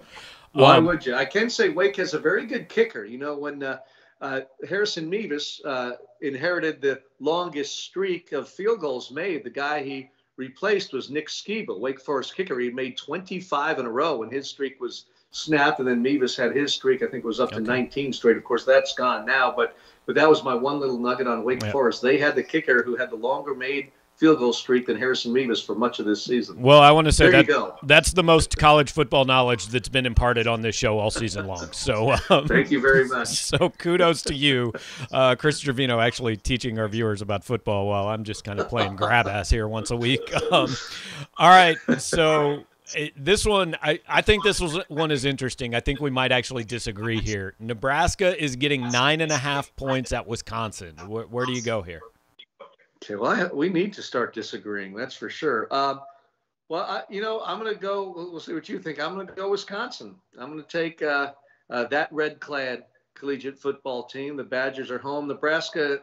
Why 0.54 0.78
um, 0.78 0.86
would 0.86 1.06
you? 1.06 1.16
I 1.16 1.26
can 1.26 1.50
say 1.50 1.70
Wake 1.70 1.96
has 1.98 2.14
a 2.14 2.20
very 2.20 2.46
good 2.46 2.70
kicker. 2.70 3.04
You 3.04 3.18
know, 3.18 3.38
when 3.38 3.62
uh, 3.64 3.78
uh, 4.22 4.42
Harrison 4.68 5.10
Mevis 5.10 5.62
uh, 5.64 5.94
inherited 6.22 6.82
the 6.82 7.02
longest 7.20 7.80
streak 7.84 8.32
of 8.32 8.50
field 8.50 8.80
goals 8.80 9.12
made, 9.12 9.44
the 9.44 9.50
guy 9.50 9.84
he 9.84 10.10
replaced 10.38 10.94
was 10.94 11.10
Nick 11.10 11.28
Sciba, 11.28 11.78
Wake 11.78 12.00
Forest 12.00 12.36
kicker. 12.36 12.60
He 12.60 12.70
made 12.70 12.98
25 12.98 13.80
in 13.80 13.86
a 13.86 13.90
row, 13.90 14.24
and 14.24 14.32
his 14.32 14.48
streak 14.48 14.80
was 14.80 15.06
snapped. 15.32 15.80
And 15.80 15.88
then 15.88 16.02
Mevis 16.02 16.36
had 16.36 16.56
his 16.56 16.74
streak, 16.74 17.04
I 17.04 17.08
think, 17.08 17.26
was 17.26 17.40
up 17.40 17.50
okay. 17.50 17.58
to 17.58 17.62
19 17.62 18.14
straight. 18.14 18.38
Of 18.38 18.44
course, 18.44 18.66
that's 18.66 18.94
gone 18.94 19.26
now. 19.26 19.54
But 19.56 19.76
but 20.06 20.16
that 20.16 20.30
was 20.30 20.44
my 20.44 20.56
one 20.56 20.80
little 20.80 20.98
nugget 20.98 21.28
on 21.28 21.44
Wake 21.44 21.66
Forest. 21.66 22.02
They 22.02 22.18
had 22.18 22.36
the 22.36 22.44
kicker 22.44 22.82
who 22.82 22.96
had 22.96 23.10
the 23.10 23.18
longer 23.18 23.54
made 23.54 23.92
field 24.18 24.40
goal 24.40 24.52
streak 24.52 24.88
than 24.88 24.98
Harrison 24.98 25.32
Mevis 25.32 25.62
for 25.62 25.76
much 25.76 26.00
of 26.00 26.06
this 26.06 26.24
season. 26.24 26.60
Well, 26.60 26.80
I 26.80 26.92
want 26.92 27.06
to 27.06 27.12
say 27.12 27.30
that 27.30 27.78
that's 27.84 28.14
the 28.14 28.24
most 28.24 28.58
college 28.58 28.92
football 28.92 29.26
knowledge 29.26 29.68
that's 29.68 29.90
been 29.90 30.08
imparted 30.08 30.48
on 30.48 30.62
this 30.62 30.76
show 30.76 30.98
all 30.98 31.12
season 31.12 31.46
long. 31.46 31.58
So 31.78 32.16
um, 32.30 32.48
thank 32.48 32.72
you 32.72 32.82
very 32.82 33.08
much. 33.08 33.28
So 33.48 33.70
kudos 33.70 34.24
to 34.24 34.34
you, 34.34 34.74
uh, 35.12 35.36
Chris 35.36 35.64
Gervino, 35.64 36.04
actually 36.04 36.38
teaching 36.38 36.80
our 36.80 36.88
viewers 36.88 37.22
about 37.22 37.44
football 37.44 37.88
while 37.88 38.08
I'm 38.08 38.24
just 38.24 38.44
kind 38.44 38.60
of 38.60 38.68
playing 38.68 38.96
grab 38.96 39.28
ass 39.28 39.50
here 39.50 39.68
once 39.68 39.92
a 39.92 39.96
week. 39.96 40.22
Um, 40.50 40.74
all 41.38 41.50
right, 41.50 41.78
so. 41.98 42.64
This 43.18 43.46
one, 43.46 43.76
I, 43.82 44.00
I 44.08 44.22
think 44.22 44.46
this 44.46 44.62
was, 44.62 44.80
one 44.88 45.12
is 45.12 45.26
interesting. 45.26 45.76
I 45.76 45.82
think 45.82 46.00
we 46.00 46.10
might 46.10 46.32
actually 46.32 46.64
disagree 46.64 47.20
here. 47.20 47.54
Nebraska 47.60 48.42
is 48.42 48.56
getting 48.56 48.90
nine 48.90 49.20
and 49.20 49.30
a 49.30 49.38
half 49.38 49.76
points 49.76 50.14
at 50.14 50.26
Wisconsin. 50.26 50.96
Where, 51.06 51.26
where 51.26 51.46
do 51.46 51.52
you 51.52 51.62
go 51.62 51.82
here? 51.82 52.00
Okay, 53.04 53.16
well, 53.16 53.32
I, 53.32 53.46
we 53.54 53.70
need 53.70 53.94
to 53.94 54.02
start 54.02 54.34
disagreeing. 54.34 54.94
That's 54.94 55.16
for 55.16 55.30
sure. 55.30 55.68
Uh, 55.72 55.98
well, 56.70 56.84
I, 56.84 57.04
you 57.10 57.22
know, 57.22 57.42
I'm 57.46 57.60
going 57.60 57.74
to 57.74 57.80
go. 57.80 58.14
We'll 58.16 58.40
see 58.40 58.54
what 58.54 58.68
you 58.68 58.80
think. 58.80 59.00
I'm 59.00 59.16
going 59.16 59.28
to 59.28 59.34
go 59.34 59.52
Wisconsin. 59.52 60.16
I'm 60.38 60.52
going 60.52 60.64
to 60.64 60.68
take 60.68 61.02
uh, 61.02 61.34
uh, 61.70 61.86
that 61.86 62.12
red-clad 62.12 62.84
collegiate 63.16 63.58
football 63.58 64.04
team. 64.04 64.36
The 64.36 64.44
Badgers 64.44 64.92
are 64.92 64.98
home. 64.98 65.28
Nebraska, 65.28 66.02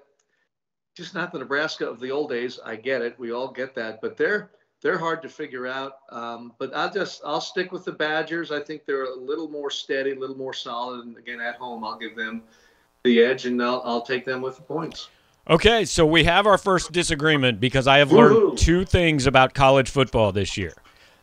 just 0.96 1.14
not 1.14 1.32
the 1.32 1.38
Nebraska 1.38 1.86
of 1.86 2.00
the 2.00 2.10
old 2.10 2.30
days. 2.30 2.58
I 2.64 2.76
get 2.76 3.02
it. 3.02 3.18
We 3.18 3.32
all 3.32 3.48
get 3.48 3.74
that, 3.74 4.00
but 4.00 4.16
they're 4.16 4.50
they're 4.80 4.98
hard 4.98 5.22
to 5.22 5.28
figure 5.28 5.66
out. 5.66 5.98
Um, 6.10 6.52
but 6.58 6.74
I'll 6.74 6.92
just 6.92 7.22
I'll 7.24 7.40
stick 7.40 7.72
with 7.72 7.84
the 7.84 7.92
Badgers. 7.92 8.52
I 8.52 8.60
think 8.60 8.84
they're 8.86 9.04
a 9.04 9.16
little 9.16 9.48
more 9.48 9.70
steady, 9.70 10.12
a 10.12 10.18
little 10.18 10.36
more 10.36 10.54
solid. 10.54 11.04
And 11.04 11.16
again, 11.16 11.40
at 11.40 11.56
home, 11.56 11.84
I'll 11.84 11.98
give 11.98 12.16
them 12.16 12.42
the 13.02 13.22
edge, 13.22 13.46
and 13.46 13.62
I'll, 13.62 13.82
I'll 13.84 14.02
take 14.02 14.24
them 14.24 14.40
with 14.40 14.56
the 14.56 14.62
points. 14.62 15.08
Okay, 15.48 15.84
so 15.84 16.06
we 16.06 16.24
have 16.24 16.46
our 16.46 16.56
first 16.56 16.90
disagreement 16.92 17.60
because 17.60 17.86
I 17.86 17.98
have 17.98 18.12
learned 18.12 18.34
Woo-hoo. 18.34 18.56
two 18.56 18.84
things 18.86 19.26
about 19.26 19.52
college 19.52 19.90
football 19.90 20.32
this 20.32 20.56
year. 20.56 20.72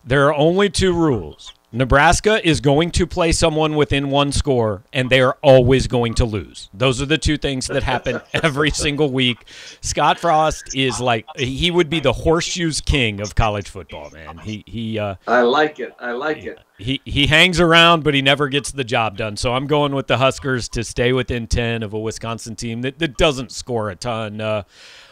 There 0.06 0.28
are 0.28 0.34
only 0.36 0.70
two 0.70 0.94
rules. 0.94 1.54
Nebraska 1.74 2.46
is 2.46 2.60
going 2.60 2.92
to 2.92 3.08
play 3.08 3.32
someone 3.32 3.76
within 3.76 4.10
one 4.10 4.34
score, 4.34 4.84
and 4.92 5.10
they 5.10 5.22
are 5.22 5.38
always 5.42 5.88
going 5.88 6.14
to 6.16 6.26
lose. 6.26 6.70
Those 6.74 7.02
are 7.02 7.06
the 7.06 7.18
two 7.18 7.38
things 7.38 7.68
that 7.68 7.84
happen 7.84 8.20
every 8.34 8.72
single 8.72 9.10
week. 9.10 9.46
Scott 9.80 10.20
Frost 10.20 10.76
is 10.76 11.00
like 11.00 11.26
he 11.38 11.72
would 11.72 11.90
be 11.90 12.02
the 12.02 12.12
horseshoes 12.12 12.82
king 12.82 13.22
of 13.22 13.36
college 13.36 13.70
football, 13.70 14.10
man. 14.12 14.38
He 14.40 14.64
he. 14.68 15.00
Uh, 15.00 15.16
I 15.28 15.42
like 15.42 15.80
it. 15.80 15.96
I 15.98 16.12
like 16.12 16.44
it. 16.44 16.60
He 16.78 17.00
he 17.06 17.28
hangs 17.28 17.60
around, 17.60 18.04
but 18.04 18.14
he 18.14 18.22
never 18.22 18.50
gets 18.50 18.72
the 18.72 18.84
job 18.84 19.16
done. 19.16 19.38
So 19.38 19.54
I'm 19.54 19.68
going 19.68 19.96
with 19.96 20.08
the 20.08 20.18
Huskers 20.18 20.68
to 20.70 20.84
stay 20.84 21.14
within 21.14 21.48
ten 21.48 21.84
of 21.84 21.94
a 21.94 22.00
Wisconsin 22.00 22.56
team 22.58 22.82
that, 22.82 23.00
that 23.00 23.18
doesn't 23.18 23.52
score 23.52 23.90
a 23.90 23.96
ton. 23.96 24.42
Uh, 24.42 24.64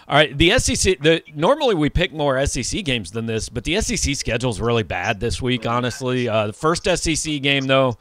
all 0.09 0.15
right, 0.15 0.35
the 0.35 0.57
SEC. 0.57 0.97
The 0.99 1.21
normally 1.35 1.75
we 1.75 1.91
pick 1.91 2.11
more 2.11 2.43
SEC 2.47 2.83
games 2.83 3.11
than 3.11 3.27
this, 3.27 3.47
but 3.47 3.63
the 3.63 3.79
SEC 3.79 4.15
schedule 4.15 4.49
is 4.49 4.59
really 4.59 4.81
bad 4.81 5.19
this 5.19 5.39
week. 5.39 5.67
Honestly, 5.67 6.27
uh, 6.27 6.47
the 6.47 6.53
first 6.53 6.85
SEC 6.85 7.39
game 7.43 7.67
though, 7.67 7.95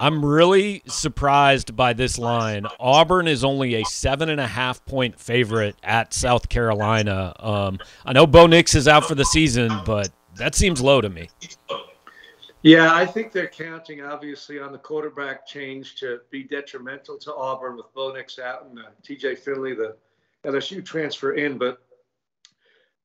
I'm 0.00 0.24
really 0.24 0.82
surprised 0.88 1.76
by 1.76 1.92
this 1.92 2.18
line. 2.18 2.66
Auburn 2.80 3.28
is 3.28 3.44
only 3.44 3.76
a 3.76 3.84
seven 3.84 4.28
and 4.28 4.40
a 4.40 4.46
half 4.46 4.84
point 4.86 5.20
favorite 5.20 5.76
at 5.84 6.12
South 6.12 6.48
Carolina. 6.48 7.32
Um, 7.38 7.78
I 8.04 8.12
know 8.12 8.26
Bo 8.26 8.48
Nix 8.48 8.74
is 8.74 8.88
out 8.88 9.04
for 9.04 9.14
the 9.14 9.24
season, 9.24 9.70
but 9.84 10.08
that 10.34 10.56
seems 10.56 10.80
low 10.80 11.00
to 11.00 11.08
me. 11.08 11.30
Yeah, 12.62 12.92
I 12.92 13.06
think 13.06 13.30
they're 13.30 13.46
counting 13.46 14.02
obviously 14.02 14.58
on 14.58 14.72
the 14.72 14.78
quarterback 14.78 15.46
change 15.46 15.94
to 16.00 16.22
be 16.30 16.42
detrimental 16.42 17.16
to 17.18 17.32
Auburn 17.32 17.76
with 17.76 17.94
Bo 17.94 18.12
Nix 18.12 18.40
out 18.40 18.66
and 18.68 18.80
uh, 18.80 18.82
T.J. 19.04 19.36
Finley, 19.36 19.72
the 19.72 19.94
LSU 20.46 20.84
transfer 20.84 21.32
in, 21.32 21.58
but 21.58 21.78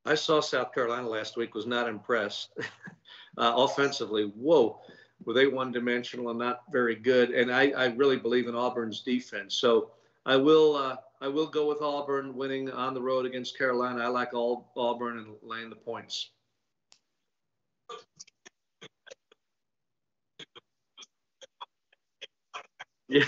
I 0.06 0.16
saw 0.16 0.40
South 0.40 0.74
Carolina 0.74 1.08
last 1.08 1.38
week, 1.38 1.54
was 1.54 1.66
not 1.66 1.88
impressed 1.88 2.54
uh, 3.38 3.54
offensively. 3.56 4.32
Whoa, 4.36 4.80
were 5.26 5.34
they 5.34 5.48
one 5.48 5.72
dimensional 5.72 6.30
and 6.30 6.40
not 6.40 6.64
very 6.72 6.96
good? 6.96 7.32
And 7.32 7.52
I, 7.52 7.70
I, 7.72 7.86
really 7.88 8.18
believe 8.18 8.48
in 8.48 8.56
Auburn's 8.56 9.02
defense. 9.02 9.56
So 9.56 9.92
I 10.26 10.36
will 10.36 10.76
uh, 10.76 10.96
I 11.22 11.28
will 11.28 11.48
go 11.48 11.68
with 11.68 11.82
Auburn 11.82 12.36
winning 12.36 12.72
on 12.72 12.94
the 12.94 13.02
road 13.02 13.26
against 13.26 13.58
Carolina. 13.58 14.04
I 14.04 14.08
like 14.08 14.34
all 14.34 14.72
Auburn 14.76 15.20
and 15.20 15.36
laying 15.44 15.70
the 15.70 15.76
points. 15.76 16.32
Yeah. 23.08 23.26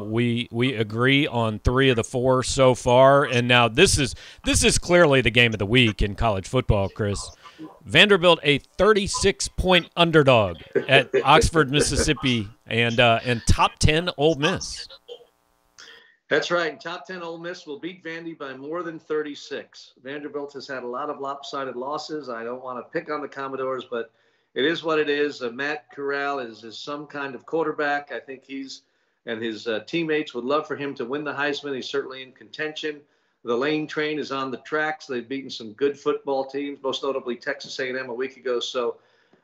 We 0.00 0.48
we 0.50 0.74
agree 0.74 1.26
on 1.26 1.58
three 1.58 1.90
of 1.90 1.96
the 1.96 2.04
four 2.04 2.42
so 2.42 2.74
far, 2.74 3.24
and 3.24 3.46
now 3.46 3.68
this 3.68 3.98
is 3.98 4.14
this 4.44 4.64
is 4.64 4.78
clearly 4.78 5.20
the 5.20 5.30
game 5.30 5.52
of 5.52 5.58
the 5.58 5.66
week 5.66 6.02
in 6.02 6.14
college 6.14 6.48
football, 6.48 6.88
Chris. 6.88 7.30
Vanderbilt 7.84 8.40
a 8.42 8.58
36 8.58 9.48
point 9.48 9.90
underdog 9.96 10.56
at 10.88 11.10
Oxford, 11.24 11.70
Mississippi, 11.70 12.48
and 12.66 12.98
uh, 12.98 13.20
and 13.24 13.42
top 13.46 13.78
10 13.78 14.10
Ole 14.16 14.36
Miss. 14.36 14.88
That's 16.28 16.50
right. 16.50 16.72
And 16.72 16.80
top 16.80 17.06
10 17.06 17.22
Ole 17.22 17.36
Miss 17.36 17.66
will 17.66 17.78
beat 17.78 18.02
Vandy 18.02 18.36
by 18.36 18.54
more 18.54 18.82
than 18.82 18.98
36. 18.98 19.92
Vanderbilt 20.02 20.54
has 20.54 20.66
had 20.66 20.82
a 20.82 20.86
lot 20.86 21.10
of 21.10 21.20
lopsided 21.20 21.76
losses. 21.76 22.30
I 22.30 22.42
don't 22.42 22.64
want 22.64 22.78
to 22.78 22.90
pick 22.90 23.10
on 23.10 23.20
the 23.20 23.28
Commodores, 23.28 23.84
but 23.90 24.10
it 24.54 24.64
is 24.64 24.82
what 24.82 24.98
it 24.98 25.10
is. 25.10 25.42
Uh, 25.42 25.50
Matt 25.50 25.90
Corral 25.92 26.38
is, 26.38 26.64
is 26.64 26.78
some 26.78 27.06
kind 27.06 27.34
of 27.34 27.44
quarterback. 27.44 28.12
I 28.12 28.18
think 28.18 28.44
he's 28.46 28.82
and 29.26 29.42
his 29.42 29.66
uh, 29.66 29.80
teammates 29.86 30.34
would 30.34 30.44
love 30.44 30.66
for 30.66 30.76
him 30.76 30.94
to 30.94 31.04
win 31.04 31.24
the 31.24 31.32
Heisman. 31.32 31.74
He's 31.74 31.88
certainly 31.88 32.22
in 32.22 32.32
contention. 32.32 33.00
The 33.44 33.56
Lane 33.56 33.86
train 33.86 34.18
is 34.18 34.30
on 34.30 34.50
the 34.50 34.58
tracks. 34.58 35.06
They've 35.06 35.28
beaten 35.28 35.50
some 35.50 35.72
good 35.72 35.98
football 35.98 36.44
teams, 36.44 36.78
most 36.82 37.02
notably 37.02 37.36
Texas 37.36 37.78
A&M 37.78 38.08
a 38.08 38.14
week 38.14 38.36
ago. 38.36 38.60
So, 38.60 38.98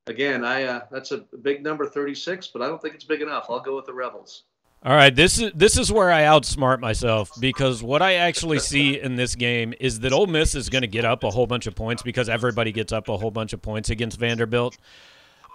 again, 0.07 0.45
I 0.45 0.65
uh, 0.65 0.81
that's 0.91 1.11
a 1.11 1.19
big 1.43 1.65
number, 1.65 1.87
36, 1.87 2.49
but 2.49 2.63
I 2.63 2.67
don't 2.67 2.81
think 2.81 2.95
it's 2.95 3.05
big 3.05 3.23
enough. 3.23 3.47
I'll 3.49 3.61
go 3.61 3.75
with 3.75 3.87
the 3.87 3.95
Rebels. 3.95 4.45
All 4.85 4.95
right, 4.95 5.15
this 5.15 5.41
is 5.41 5.51
this 5.57 5.77
is 5.77 5.91
where 5.91 6.13
I 6.13 6.23
outsmart 6.23 6.79
myself 6.79 7.33
because 7.41 7.83
what 7.83 8.01
I 8.01 8.15
actually 8.15 8.61
see 8.61 9.01
in 9.03 9.17
this 9.17 9.35
game 9.35 9.75
is 9.81 9.99
that 10.01 10.13
Ole 10.13 10.29
Miss 10.29 10.55
is 10.55 10.69
going 10.69 10.83
to 10.83 10.89
get 10.89 11.05
up 11.05 11.25
a 11.25 11.31
whole 11.31 11.49
bunch 11.49 11.67
of 11.67 11.75
points 11.75 12.03
because 12.03 12.29
everybody 12.29 12.71
gets 12.71 12.93
up 12.93 13.09
a 13.09 13.17
whole 13.17 13.33
bunch 13.33 13.53
of 13.53 13.61
points 13.61 13.91
against 13.91 14.21
Vanderbilt. 14.21 14.79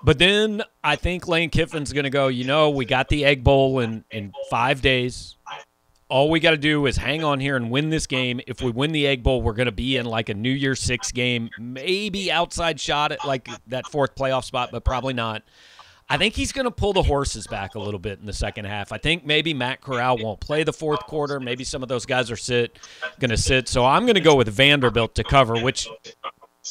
But 0.04 0.20
then 0.20 0.64
I 0.84 0.98
think 0.98 1.28
Lane 1.28 1.50
Kiffin's 1.50 1.94
going 1.94 2.04
to 2.04 2.10
go, 2.10 2.28
you 2.28 2.44
know, 2.44 2.70
we 2.70 2.86
got 2.86 3.08
the 3.08 3.24
Egg 3.24 3.44
Bowl 3.44 3.80
in, 3.80 4.04
in 4.12 4.34
five 4.50 4.82
days. 4.82 5.38
All 6.10 6.30
we 6.30 6.40
got 6.40 6.52
to 6.52 6.58
do 6.58 6.86
is 6.86 6.98
hang 6.98 7.24
on 7.24 7.40
here 7.40 7.56
and 7.56 7.72
win 7.72 7.90
this 7.90 8.06
game. 8.06 8.42
If 8.46 8.62
we 8.62 8.70
win 8.70 8.92
the 8.92 9.08
Egg 9.08 9.24
Bowl, 9.24 9.42
we're 9.42 9.54
going 9.54 9.68
to 9.68 9.72
be 9.72 9.98
in 9.98 10.06
like 10.06 10.30
a 10.30 10.34
New 10.34 10.52
Year's 10.52 10.82
Six 10.82 11.12
game, 11.12 11.50
maybe 11.58 12.32
outside 12.32 12.80
shot 12.80 13.12
at 13.14 13.26
like 13.26 13.50
that 13.68 13.88
fourth 13.88 14.14
playoff 14.14 14.44
spot, 14.44 14.70
but 14.72 14.84
probably 14.84 15.14
not. 15.14 15.42
I 16.10 16.18
think 16.18 16.36
he's 16.36 16.52
going 16.52 16.66
to 16.66 16.72
pull 16.72 16.94
the 16.94 17.02
horses 17.02 17.48
back 17.48 17.76
a 17.76 17.80
little 17.80 18.00
bit 18.00 18.20
in 18.20 18.26
the 18.26 18.34
second 18.34 18.66
half. 18.66 18.92
I 18.92 18.98
think 18.98 19.26
maybe 19.26 19.54
Matt 19.54 19.82
Corral 19.82 20.18
won't 20.18 20.42
play 20.42 20.64
the 20.64 20.74
fourth 20.74 21.00
quarter. 21.08 21.40
Maybe 21.40 21.64
some 21.64 21.82
of 21.82 21.90
those 21.90 22.06
guys 22.06 22.30
are 22.30 22.36
sit 22.36 22.78
going 23.20 23.32
to 23.32 23.38
sit. 23.38 23.70
So 23.70 23.86
I'm 23.86 24.04
going 24.04 24.16
to 24.16 24.22
go 24.22 24.36
with 24.36 24.50
Vanderbilt 24.50 25.16
to 25.16 25.24
cover, 25.24 25.60
which 25.64 25.88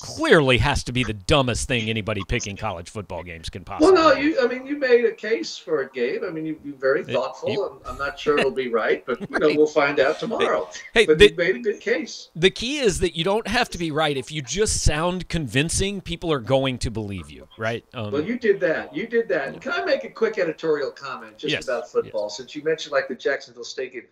clearly 0.01 0.59
has 0.59 0.85
to 0.85 0.93
be 0.93 1.05
the 1.05 1.13
dumbest 1.13 1.69
thing 1.69 1.89
anybody 1.89 2.23
picking 2.29 2.57
college 2.57 2.89
football 2.89 3.23
games 3.23 3.51
can 3.51 3.65
possibly. 3.65 3.93
Well, 3.93 4.15
no, 4.15 4.21
you. 4.21 4.41
I 4.41 4.47
mean, 4.47 4.67
you 4.67 4.79
made 4.79 5.05
a 5.05 5.13
case 5.13 5.59
for 5.59 5.83
it, 5.83 5.93
Gabe. 5.93 6.23
I 6.25 6.31
mean, 6.31 6.47
you, 6.47 6.59
you're 6.65 6.77
very 6.77 7.05
thoughtful. 7.05 7.51
You, 7.51 7.65
I'm, 7.65 7.79
I'm, 7.87 7.99
not 7.99 8.19
sure 8.19 8.39
it'll 8.39 8.51
be 8.51 8.69
right, 8.73 9.05
but 9.05 9.21
you 9.21 9.39
know, 9.39 9.49
we'll 9.49 9.67
find 9.67 10.01
out 10.01 10.19
tomorrow. 10.19 10.69
Hey, 10.95 11.07
but 11.07 11.19
the, 11.19 11.31
you 11.31 11.37
made 11.37 11.57
a 11.57 11.61
good 11.61 11.81
case. 11.81 12.31
The 12.35 12.51
key 12.51 12.79
is 12.79 13.01
that 13.01 13.17
you 13.17 13.25
don't 13.25 13.47
have 13.47 13.69
to 13.71 13.79
be 13.79 13.91
right. 13.91 14.17
If 14.17 14.33
you 14.33 14.43
just 14.43 14.83
sound 14.83 15.29
convincing, 15.29 16.01
people 16.01 16.33
are 16.33 16.41
going 16.41 16.79
to 16.79 16.91
believe 16.91 17.31
you, 17.31 17.47
right? 17.59 17.85
Um, 17.95 18.13
well, 18.13 18.23
you 18.23 18.39
did 18.39 18.61
that. 18.61 18.95
You 18.95 19.07
did 19.07 19.29
that. 19.29 19.61
Can 19.61 19.73
I 19.73 19.85
make 19.85 20.05
a 20.05 20.11
quick 20.11 20.39
editorial 20.39 20.91
comment 20.91 21.39
just 21.39 21.53
yes, 21.53 21.65
about 21.65 21.91
football? 21.91 22.27
Yes. 22.27 22.37
Since 22.39 22.55
you 22.55 22.63
mentioned 22.63 22.93
like 22.93 23.09
the 23.09 23.15
Jacksonville 23.15 23.65
State 23.65 23.93
game. 23.93 24.05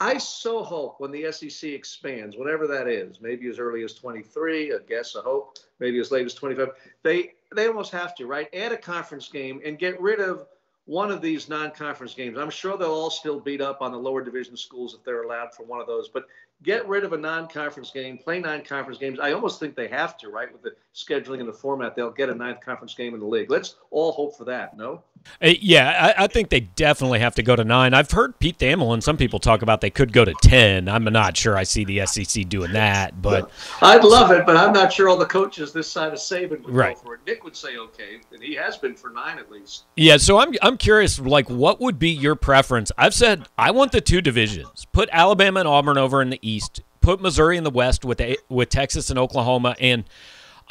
I 0.00 0.18
so 0.18 0.62
hope 0.62 1.00
when 1.00 1.10
the 1.10 1.30
SEC 1.32 1.70
expands, 1.70 2.36
whenever 2.36 2.66
that 2.68 2.86
is, 2.86 3.20
maybe 3.20 3.48
as 3.48 3.58
early 3.58 3.82
as 3.82 3.94
23, 3.94 4.72
I 4.72 4.78
guess, 4.88 5.16
I 5.16 5.20
hope, 5.22 5.58
maybe 5.80 5.98
as 5.98 6.12
late 6.12 6.24
as 6.24 6.34
25, 6.34 6.68
they 7.02 7.32
they 7.54 7.66
almost 7.66 7.90
have 7.92 8.14
to, 8.16 8.26
right? 8.26 8.48
Add 8.54 8.72
a 8.72 8.76
conference 8.76 9.28
game 9.28 9.60
and 9.64 9.78
get 9.78 10.00
rid 10.00 10.20
of 10.20 10.46
one 10.84 11.10
of 11.10 11.20
these 11.20 11.48
non-conference 11.48 12.14
games. 12.14 12.38
I'm 12.38 12.50
sure 12.50 12.76
they'll 12.76 12.90
all 12.90 13.10
still 13.10 13.40
beat 13.40 13.60
up 13.60 13.82
on 13.82 13.92
the 13.92 13.98
lower 13.98 14.22
division 14.22 14.56
schools 14.56 14.94
if 14.94 15.04
they're 15.04 15.22
allowed 15.22 15.54
for 15.54 15.64
one 15.64 15.80
of 15.80 15.86
those, 15.86 16.08
but 16.08 16.26
get 16.62 16.86
rid 16.88 17.04
of 17.04 17.12
a 17.12 17.16
non-conference 17.16 17.90
game, 17.90 18.18
play 18.18 18.40
non-conference 18.40 18.98
games. 18.98 19.18
I 19.20 19.32
almost 19.32 19.60
think 19.60 19.76
they 19.76 19.88
have 19.88 20.16
to, 20.18 20.28
right? 20.28 20.52
With 20.52 20.62
the 20.62 20.72
scheduling 20.94 21.40
and 21.40 21.48
the 21.48 21.52
format, 21.52 21.94
they'll 21.94 22.10
get 22.10 22.28
a 22.28 22.34
ninth 22.34 22.60
conference 22.60 22.94
game 22.94 23.14
in 23.14 23.20
the 23.20 23.26
league. 23.26 23.50
Let's 23.50 23.76
all 23.90 24.12
hope 24.12 24.36
for 24.36 24.44
that. 24.46 24.76
No. 24.76 25.02
Uh, 25.42 25.50
yeah, 25.60 26.14
I, 26.16 26.24
I, 26.24 26.26
think 26.26 26.48
they 26.48 26.60
definitely 26.60 27.20
have 27.20 27.34
to 27.36 27.42
go 27.42 27.54
to 27.54 27.64
nine. 27.64 27.94
I've 27.94 28.10
heard 28.10 28.38
Pete 28.38 28.58
Thamel 28.58 28.94
and 28.94 29.02
some 29.02 29.16
people 29.16 29.38
talk 29.38 29.62
about 29.62 29.80
they 29.80 29.90
could 29.90 30.12
go 30.12 30.24
to 30.24 30.32
ten. 30.42 30.88
I'm 30.88 31.04
not 31.04 31.36
sure 31.36 31.56
I 31.56 31.64
see 31.64 31.84
the 31.84 32.06
SEC 32.06 32.48
doing 32.48 32.72
that, 32.72 33.20
but 33.20 33.50
I'd 33.82 34.04
love 34.04 34.30
it. 34.30 34.46
But 34.46 34.56
I'm 34.56 34.72
not 34.72 34.92
sure 34.92 35.08
all 35.08 35.16
the 35.16 35.26
coaches 35.26 35.72
this 35.72 35.90
side 35.90 36.12
of 36.12 36.18
Saban 36.18 36.64
would 36.64 36.74
right. 36.74 36.96
go 36.96 37.02
for 37.02 37.14
it. 37.14 37.20
Nick 37.26 37.44
would 37.44 37.56
say 37.56 37.76
okay, 37.76 38.20
and 38.32 38.42
he 38.42 38.54
has 38.54 38.76
been 38.76 38.94
for 38.94 39.10
nine 39.10 39.38
at 39.38 39.50
least. 39.50 39.84
Yeah, 39.96 40.16
so 40.16 40.38
I'm 40.38 40.54
I'm 40.62 40.76
curious, 40.76 41.18
like, 41.18 41.48
what 41.50 41.80
would 41.80 41.98
be 41.98 42.10
your 42.10 42.34
preference? 42.34 42.90
I've 42.96 43.14
said 43.14 43.48
I 43.58 43.70
want 43.70 43.92
the 43.92 44.00
two 44.00 44.20
divisions. 44.20 44.86
Put 44.92 45.08
Alabama 45.12 45.60
and 45.60 45.68
Auburn 45.68 45.98
over 45.98 46.22
in 46.22 46.30
the 46.30 46.40
East. 46.48 46.80
Put 47.00 47.20
Missouri 47.20 47.56
in 47.56 47.64
the 47.64 47.70
West 47.70 48.04
with 48.04 48.20
with 48.48 48.68
Texas 48.68 49.10
and 49.10 49.18
Oklahoma 49.18 49.76
and 49.78 50.04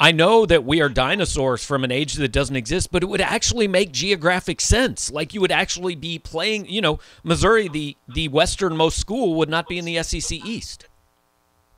I 0.00 0.12
know 0.12 0.46
that 0.46 0.64
we 0.64 0.80
are 0.80 0.88
dinosaurs 0.88 1.64
from 1.64 1.82
an 1.82 1.90
age 1.90 2.14
that 2.14 2.30
doesn't 2.30 2.54
exist, 2.54 2.92
but 2.92 3.02
it 3.02 3.06
would 3.06 3.20
actually 3.20 3.66
make 3.66 3.90
geographic 3.90 4.60
sense. 4.60 5.10
Like 5.10 5.34
you 5.34 5.40
would 5.40 5.50
actually 5.50 5.96
be 5.96 6.20
playing, 6.20 6.66
you 6.66 6.80
know, 6.80 7.00
Missouri, 7.24 7.68
the 7.68 7.96
the 8.06 8.28
westernmost 8.28 8.98
school, 8.98 9.34
would 9.34 9.48
not 9.48 9.68
be 9.68 9.78
in 9.78 9.84
the 9.84 10.00
SEC 10.02 10.38
East. 10.44 10.86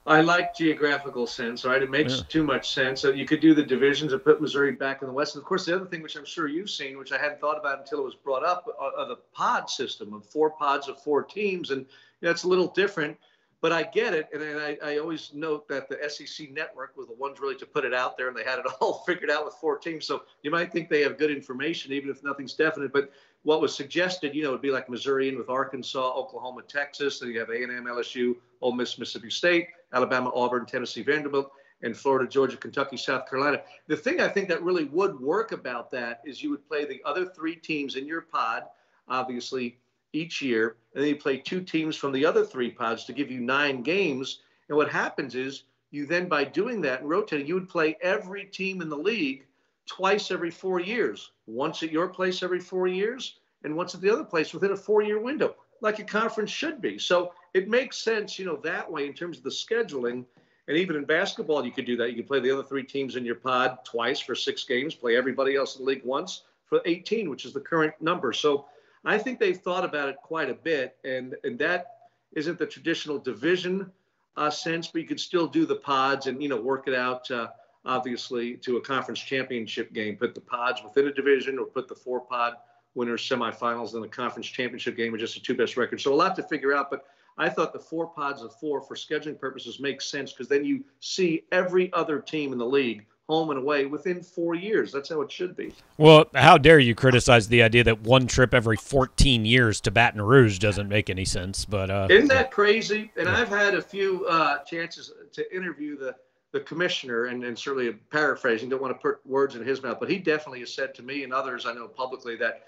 I 0.06 0.22
like 0.22 0.56
geographical 0.56 1.26
sense, 1.26 1.64
right? 1.64 1.82
It 1.82 1.90
makes 1.90 2.16
yeah. 2.16 2.22
too 2.28 2.42
much 2.42 2.72
sense. 2.72 3.00
So 3.00 3.10
you 3.10 3.26
could 3.26 3.40
do 3.40 3.54
the 3.54 3.62
divisions 3.62 4.12
and 4.12 4.22
put 4.22 4.40
Missouri 4.40 4.72
back 4.72 5.02
in 5.02 5.08
the 5.08 5.14
West. 5.14 5.34
And 5.34 5.42
of 5.42 5.46
course, 5.46 5.66
the 5.66 5.76
other 5.76 5.86
thing, 5.86 6.02
which 6.02 6.16
I'm 6.16 6.24
sure 6.24 6.48
you've 6.48 6.70
seen, 6.70 6.98
which 6.98 7.12
I 7.12 7.18
hadn't 7.18 7.40
thought 7.40 7.58
about 7.58 7.78
until 7.78 8.00
it 8.00 8.04
was 8.04 8.16
brought 8.16 8.44
up, 8.44 8.66
uh, 8.68 9.02
are 9.02 9.08
the 9.08 9.18
pod 9.32 9.70
system 9.70 10.12
of 10.12 10.26
four 10.26 10.50
pods 10.50 10.88
of 10.88 11.00
four 11.02 11.22
teams, 11.22 11.70
and 11.70 11.86
you 12.20 12.28
know, 12.28 12.34
a 12.42 12.46
little 12.46 12.68
different 12.68 13.16
but 13.60 13.72
I 13.72 13.82
get 13.82 14.14
it, 14.14 14.28
and, 14.32 14.42
and 14.42 14.58
I, 14.58 14.78
I, 14.82 14.98
always 14.98 15.32
note 15.34 15.68
that 15.68 15.88
the 15.88 15.98
SEC 16.08 16.50
network 16.50 16.96
was 16.96 17.06
the 17.08 17.14
ones 17.14 17.40
really 17.40 17.56
to 17.56 17.66
put 17.66 17.84
it 17.84 17.92
out 17.92 18.16
there, 18.16 18.28
and 18.28 18.36
they 18.36 18.44
had 18.44 18.58
it 18.58 18.66
all 18.80 19.04
figured 19.06 19.30
out 19.30 19.44
with 19.44 19.54
four 19.54 19.76
teams. 19.76 20.06
So 20.06 20.22
you 20.42 20.50
might 20.50 20.72
think 20.72 20.88
they 20.88 21.02
have 21.02 21.18
good 21.18 21.30
information, 21.30 21.92
even 21.92 22.08
if 22.08 22.24
nothing's 22.24 22.54
definite. 22.54 22.92
But 22.92 23.10
what 23.42 23.60
was 23.60 23.74
suggested, 23.74 24.34
you 24.34 24.42
know, 24.42 24.50
would 24.52 24.62
be 24.62 24.70
like 24.70 24.88
Missouri 24.88 25.28
and 25.28 25.36
with 25.36 25.50
Arkansas, 25.50 26.14
Oklahoma, 26.14 26.62
Texas. 26.62 27.20
Then 27.20 27.30
you 27.30 27.38
have 27.38 27.50
A&M, 27.50 27.84
LSU, 27.84 28.36
Ole 28.62 28.72
Miss, 28.72 28.98
Mississippi 28.98 29.30
State, 29.30 29.68
Alabama, 29.92 30.30
Auburn, 30.34 30.64
Tennessee, 30.64 31.02
Vanderbilt, 31.02 31.52
and 31.82 31.96
Florida, 31.96 32.28
Georgia, 32.28 32.56
Kentucky, 32.56 32.96
South 32.96 33.28
Carolina. 33.28 33.62
The 33.88 33.96
thing 33.96 34.20
I 34.20 34.28
think 34.28 34.48
that 34.48 34.62
really 34.62 34.84
would 34.84 35.18
work 35.20 35.52
about 35.52 35.90
that 35.92 36.20
is 36.24 36.42
you 36.42 36.50
would 36.50 36.66
play 36.66 36.84
the 36.84 37.02
other 37.04 37.26
three 37.26 37.56
teams 37.56 37.96
in 37.96 38.06
your 38.06 38.22
pod, 38.22 38.64
obviously 39.08 39.78
each 40.12 40.42
year, 40.42 40.76
and 40.94 41.02
then 41.02 41.08
you 41.10 41.16
play 41.16 41.36
two 41.36 41.60
teams 41.60 41.96
from 41.96 42.12
the 42.12 42.24
other 42.24 42.44
three 42.44 42.70
pods 42.70 43.04
to 43.04 43.12
give 43.12 43.30
you 43.30 43.40
nine 43.40 43.82
games. 43.82 44.40
And 44.68 44.76
what 44.76 44.90
happens 44.90 45.34
is 45.34 45.64
you 45.90 46.06
then, 46.06 46.28
by 46.28 46.44
doing 46.44 46.80
that 46.82 47.00
and 47.00 47.08
rotating, 47.08 47.46
you 47.46 47.54
would 47.54 47.68
play 47.68 47.96
every 48.02 48.44
team 48.44 48.80
in 48.80 48.88
the 48.88 48.96
league 48.96 49.46
twice 49.86 50.30
every 50.30 50.50
four 50.50 50.80
years, 50.80 51.32
once 51.46 51.82
at 51.82 51.90
your 51.90 52.08
place 52.08 52.42
every 52.42 52.60
four 52.60 52.86
years, 52.86 53.40
and 53.64 53.76
once 53.76 53.94
at 53.94 54.00
the 54.00 54.10
other 54.10 54.24
place 54.24 54.54
within 54.54 54.72
a 54.72 54.76
four-year 54.76 55.20
window, 55.20 55.54
like 55.80 55.98
a 55.98 56.04
conference 56.04 56.50
should 56.50 56.80
be. 56.80 56.98
So 56.98 57.32
it 57.54 57.68
makes 57.68 57.98
sense, 57.98 58.38
you 58.38 58.46
know, 58.46 58.56
that 58.62 58.90
way 58.90 59.06
in 59.06 59.14
terms 59.14 59.38
of 59.38 59.44
the 59.44 59.50
scheduling. 59.50 60.24
And 60.68 60.76
even 60.76 60.94
in 60.94 61.04
basketball, 61.04 61.64
you 61.64 61.72
could 61.72 61.86
do 61.86 61.96
that. 61.96 62.10
You 62.10 62.16
could 62.16 62.28
play 62.28 62.40
the 62.40 62.50
other 62.52 62.62
three 62.62 62.84
teams 62.84 63.16
in 63.16 63.24
your 63.24 63.34
pod 63.34 63.78
twice 63.84 64.20
for 64.20 64.34
six 64.34 64.64
games, 64.64 64.94
play 64.94 65.16
everybody 65.16 65.56
else 65.56 65.76
in 65.76 65.84
the 65.84 65.90
league 65.90 66.04
once 66.04 66.44
for 66.66 66.80
18, 66.84 67.28
which 67.28 67.44
is 67.44 67.52
the 67.52 67.60
current 67.60 67.94
number. 68.00 68.32
So 68.32 68.66
I 69.04 69.18
think 69.18 69.38
they've 69.38 69.56
thought 69.56 69.84
about 69.84 70.08
it 70.08 70.16
quite 70.16 70.50
a 70.50 70.54
bit, 70.54 70.96
and 71.04 71.34
and 71.44 71.58
that 71.58 71.96
isn't 72.32 72.58
the 72.58 72.66
traditional 72.66 73.18
division 73.18 73.90
uh, 74.36 74.50
sense, 74.50 74.88
but 74.88 75.02
you 75.02 75.08
could 75.08 75.20
still 75.20 75.46
do 75.46 75.66
the 75.66 75.76
pods 75.76 76.26
and 76.26 76.42
you 76.42 76.48
know 76.48 76.60
work 76.60 76.86
it 76.86 76.94
out. 76.94 77.30
Uh, 77.30 77.48
obviously, 77.84 78.56
to 78.56 78.76
a 78.76 78.80
conference 78.80 79.20
championship 79.20 79.92
game, 79.92 80.16
put 80.16 80.34
the 80.34 80.40
pods 80.40 80.82
within 80.82 81.08
a 81.08 81.12
division, 81.12 81.58
or 81.58 81.66
put 81.66 81.88
the 81.88 81.94
four 81.94 82.20
pod 82.20 82.54
winners 82.94 83.26
semifinals 83.26 83.94
in 83.94 84.00
the 84.00 84.08
conference 84.08 84.46
championship 84.46 84.96
game 84.96 85.12
with 85.12 85.20
just 85.20 85.34
the 85.34 85.40
two 85.40 85.54
best 85.54 85.76
records. 85.76 86.02
So 86.02 86.12
a 86.12 86.14
lot 86.14 86.34
to 86.36 86.42
figure 86.42 86.74
out, 86.74 86.90
but 86.90 87.04
I 87.38 87.48
thought 87.48 87.72
the 87.72 87.78
four 87.78 88.08
pods 88.08 88.42
of 88.42 88.54
four 88.56 88.82
for 88.82 88.94
scheduling 88.94 89.38
purposes 89.38 89.80
makes 89.80 90.06
sense 90.06 90.32
because 90.32 90.48
then 90.48 90.64
you 90.64 90.84
see 90.98 91.44
every 91.52 91.92
other 91.92 92.20
team 92.20 92.52
in 92.52 92.58
the 92.58 92.66
league 92.66 93.06
home 93.30 93.50
and 93.50 93.58
away 93.58 93.86
within 93.86 94.22
four 94.22 94.54
years. 94.54 94.90
That's 94.90 95.08
how 95.08 95.20
it 95.20 95.30
should 95.30 95.56
be. 95.56 95.72
Well, 95.98 96.26
how 96.34 96.58
dare 96.58 96.80
you 96.80 96.94
criticize 96.96 97.46
the 97.46 97.62
idea 97.62 97.84
that 97.84 98.00
one 98.00 98.26
trip 98.26 98.52
every 98.52 98.76
14 98.76 99.44
years 99.44 99.80
to 99.82 99.92
Baton 99.92 100.20
Rouge 100.20 100.58
doesn't 100.58 100.88
make 100.88 101.08
any 101.08 101.24
sense? 101.24 101.64
But 101.64 101.90
uh, 101.90 102.08
isn't 102.10 102.28
that 102.28 102.50
crazy? 102.50 103.12
And 103.16 103.26
yeah. 103.26 103.38
I've 103.38 103.48
had 103.48 103.74
a 103.74 103.82
few 103.82 104.26
uh, 104.26 104.58
chances 104.64 105.12
to 105.32 105.54
interview 105.54 105.96
the 105.96 106.14
the 106.52 106.60
commissioner, 106.60 107.26
and, 107.26 107.44
and 107.44 107.56
certainly 107.56 107.92
paraphrasing, 108.10 108.68
don't 108.68 108.82
want 108.82 108.92
to 108.92 109.00
put 109.00 109.24
words 109.24 109.54
in 109.54 109.64
his 109.64 109.84
mouth, 109.84 109.98
but 110.00 110.10
he 110.10 110.18
definitely 110.18 110.58
has 110.58 110.74
said 110.74 110.92
to 110.96 111.02
me 111.04 111.22
and 111.22 111.32
others 111.32 111.64
I 111.64 111.72
know 111.72 111.86
publicly 111.86 112.34
that 112.38 112.64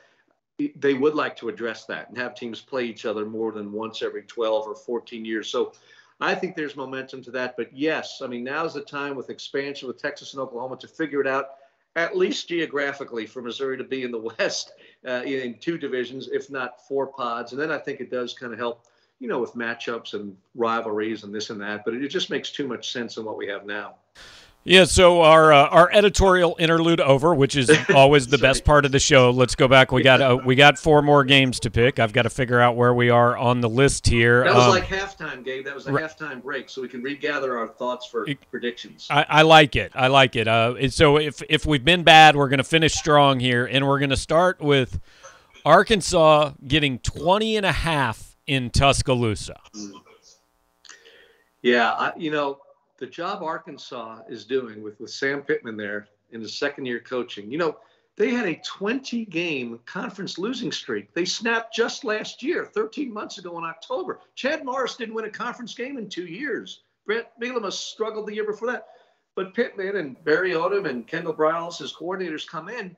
they 0.77 0.95
would 0.95 1.15
like 1.15 1.37
to 1.37 1.49
address 1.49 1.85
that 1.87 2.09
and 2.09 2.17
have 2.17 2.35
teams 2.35 2.61
play 2.61 2.85
each 2.85 3.05
other 3.05 3.25
more 3.25 3.53
than 3.53 3.73
once 3.73 4.03
every 4.03 4.23
12 4.23 4.69
or 4.69 4.75
14 4.75 5.25
years. 5.25 5.49
So 5.49 5.73
I 6.23 6.37
think 6.37 6.55
there's 6.55 6.77
momentum 6.77 7.21
to 7.25 7.33
that. 7.33 7.57
But 7.57 7.77
yes, 7.77 8.23
I 8.23 8.29
mean, 8.29 8.45
now's 8.45 8.75
the 8.75 8.81
time 8.81 9.17
with 9.17 9.29
expansion 9.29 9.89
with 9.89 10.01
Texas 10.01 10.35
and 10.35 10.41
Oklahoma 10.41 10.77
to 10.77 10.87
figure 10.87 11.21
it 11.21 11.27
out, 11.27 11.57
at 11.97 12.17
least 12.17 12.49
geographically, 12.49 13.27
for 13.27 13.43
Missouri 13.43 13.77
to 13.77 13.83
be 13.83 14.05
in 14.05 14.13
the 14.13 14.19
West 14.39 14.73
uh, 15.05 15.23
in 15.25 15.59
two 15.59 15.77
divisions, 15.77 16.29
if 16.31 16.49
not 16.49 16.87
four 16.87 17.09
pods. 17.09 17.51
And 17.51 17.61
then 17.61 17.73
I 17.73 17.79
think 17.79 17.99
it 17.99 18.09
does 18.09 18.35
kind 18.35 18.53
of 18.53 18.59
help, 18.61 18.87
you 19.19 19.27
know, 19.27 19.41
with 19.41 19.55
matchups 19.55 20.15
and 20.15 20.37
rivalries 20.55 21.25
and 21.25 21.35
this 21.35 21.51
and 21.51 21.61
that. 21.61 21.85
But 21.85 21.95
it 21.95 22.07
just 22.07 22.31
makes 22.31 22.53
too 22.53 22.69
much 22.69 22.93
sense 22.93 23.17
in 23.17 23.25
what 23.25 23.37
we 23.37 23.49
have 23.49 23.67
now. 23.67 23.97
Yeah, 24.65 24.85
so 24.85 25.23
our 25.23 25.53
uh, 25.53 25.67
our 25.69 25.91
editorial 25.93 26.55
interlude 26.57 27.01
over, 27.01 27.35
which 27.35 27.57
is 27.57 27.69
always 27.95 28.29
the 28.29 28.39
best 28.39 28.65
part 28.65 28.85
of 28.85 28.93
the 28.93 29.01
show. 29.01 29.31
Let's 29.31 29.57
go 29.57 29.67
back. 29.67 29.91
We 29.91 30.05
got 30.05 30.21
uh, 30.21 30.39
we 30.45 30.55
got 30.55 30.79
four 30.79 31.03
more 31.03 31.25
games 31.25 31.59
to 31.61 31.71
pick. 31.71 31.99
I've 31.99 32.13
got 32.13 32.23
to 32.23 32.31
figure 32.31 32.61
out 32.61 32.77
where 32.77 32.95
we 32.95 33.11
are 33.11 33.37
on 33.37 33.61
the 33.61 33.69
list 33.69 34.07
here. 34.07 34.45
That 34.45 34.55
was 34.55 34.65
um, 34.65 34.71
like 34.71 34.85
halftime, 34.85 35.45
Gabe. 35.45 35.65
That 35.65 35.75
was 35.75 35.89
a 35.89 35.91
halftime 35.91 36.41
break, 36.41 36.71
so 36.71 36.81
we 36.81 36.89
can 36.89 37.03
regather 37.03 37.59
our 37.59 37.67
thoughts 37.67 38.07
for 38.07 38.29
it, 38.29 38.39
predictions. 38.53 39.09
I, 39.11 39.27
I, 39.29 39.43
like 39.43 39.75
it. 39.75 39.91
I 39.97 40.07
like 40.07 40.37
it. 40.37 40.47
Uh, 40.47 40.89
so 40.91 41.19
if 41.19 41.43
if 41.51 41.67
we've 41.67 41.85
been 41.85 42.05
bad, 42.05 42.37
we're 42.37 42.49
going 42.49 42.59
to 42.59 42.65
finish 42.65 42.93
strong 42.93 43.41
here, 43.41 43.67
and 43.67 43.89
we're 43.89 43.99
going 43.99 44.11
to 44.11 44.17
start 44.17 44.61
with 44.61 45.01
Arkansas 45.65 46.53
getting 46.69 47.01
20 47.01 47.57
and 47.57 47.67
a 47.67 47.73
half 47.73 48.37
in 48.47 48.71
Tuscaloosa. 48.71 49.59
Yeah, 51.63 51.91
I, 51.91 52.13
you 52.17 52.31
know 52.31 52.59
the 53.03 53.09
job 53.09 53.43
Arkansas 53.43 54.21
is 54.29 54.45
doing 54.45 54.81
with, 54.81 55.01
with 55.01 55.11
Sam 55.11 55.43
Pittman 55.43 55.77
there 55.77 56.07
in 56.31 56.41
his 56.41 56.57
second 56.57 56.87
year 56.87 57.01
coaching, 57.01 57.51
you 57.51 57.59
know, 57.59 57.79
they 58.17 58.31
had 58.31 58.47
a 58.47 58.63
20 58.65 59.25
game 59.25 59.81
conference 59.87 60.39
losing 60.39 60.71
streak. 60.71 61.13
They 61.13 61.25
snapped 61.25 61.75
just 61.75 62.05
last 62.05 62.45
year, 62.45 62.65
13 62.65 63.13
months 63.13 63.39
ago 63.39 63.59
in 63.59 63.65
October. 63.65 64.21
Chad 64.37 64.65
Morris 64.65 64.95
didn't 64.95 65.17
win 65.17 65.25
a 65.25 65.31
conference 65.31 65.75
game 65.75 65.99
in 65.99 66.09
two 66.09 66.27
years. 66.27 66.85
Bret 67.05 67.33
Bielema 67.41 67.73
struggled 67.73 68.29
the 68.29 68.35
year 68.37 68.47
before 68.47 68.71
that. 68.71 68.87
But 69.35 69.53
Pittman 69.53 69.97
and 69.97 70.23
Barry 70.23 70.53
Odom 70.53 70.89
and 70.89 71.05
Kendall 71.05 71.35
Briles, 71.35 71.79
his 71.79 71.93
coordinators, 71.93 72.47
come 72.47 72.69
in 72.69 72.95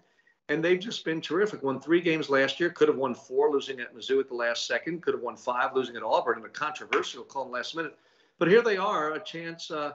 and 0.51 0.63
they've 0.63 0.79
just 0.79 1.03
been 1.07 1.23
terrific. 1.23 1.63
Won 1.63 1.81
three 1.81 2.03
games 2.03 2.29
last 2.29 2.61
year, 2.61 2.69
could 2.69 2.89
have 2.89 2.99
won 2.99 3.15
four, 3.15 3.51
losing 3.51 3.81
at 3.81 3.97
Mizzou 3.97 4.21
at 4.21 4.29
the 4.29 4.35
last 4.35 4.67
second, 4.67 5.01
could 5.01 5.15
have 5.15 5.23
won 5.23 5.37
five, 5.37 5.75
losing 5.75 5.97
at 5.97 6.03
Auburn 6.03 6.41
in 6.41 6.45
a 6.45 6.51
controversial 6.51 7.25
call 7.25 7.49
last 7.49 7.75
minute. 7.75 7.97
But 8.39 8.49
here 8.49 8.63
they 8.63 8.77
are, 8.77 9.15
a 9.15 9.21
chance, 9.21 9.71
uh, 9.71 9.93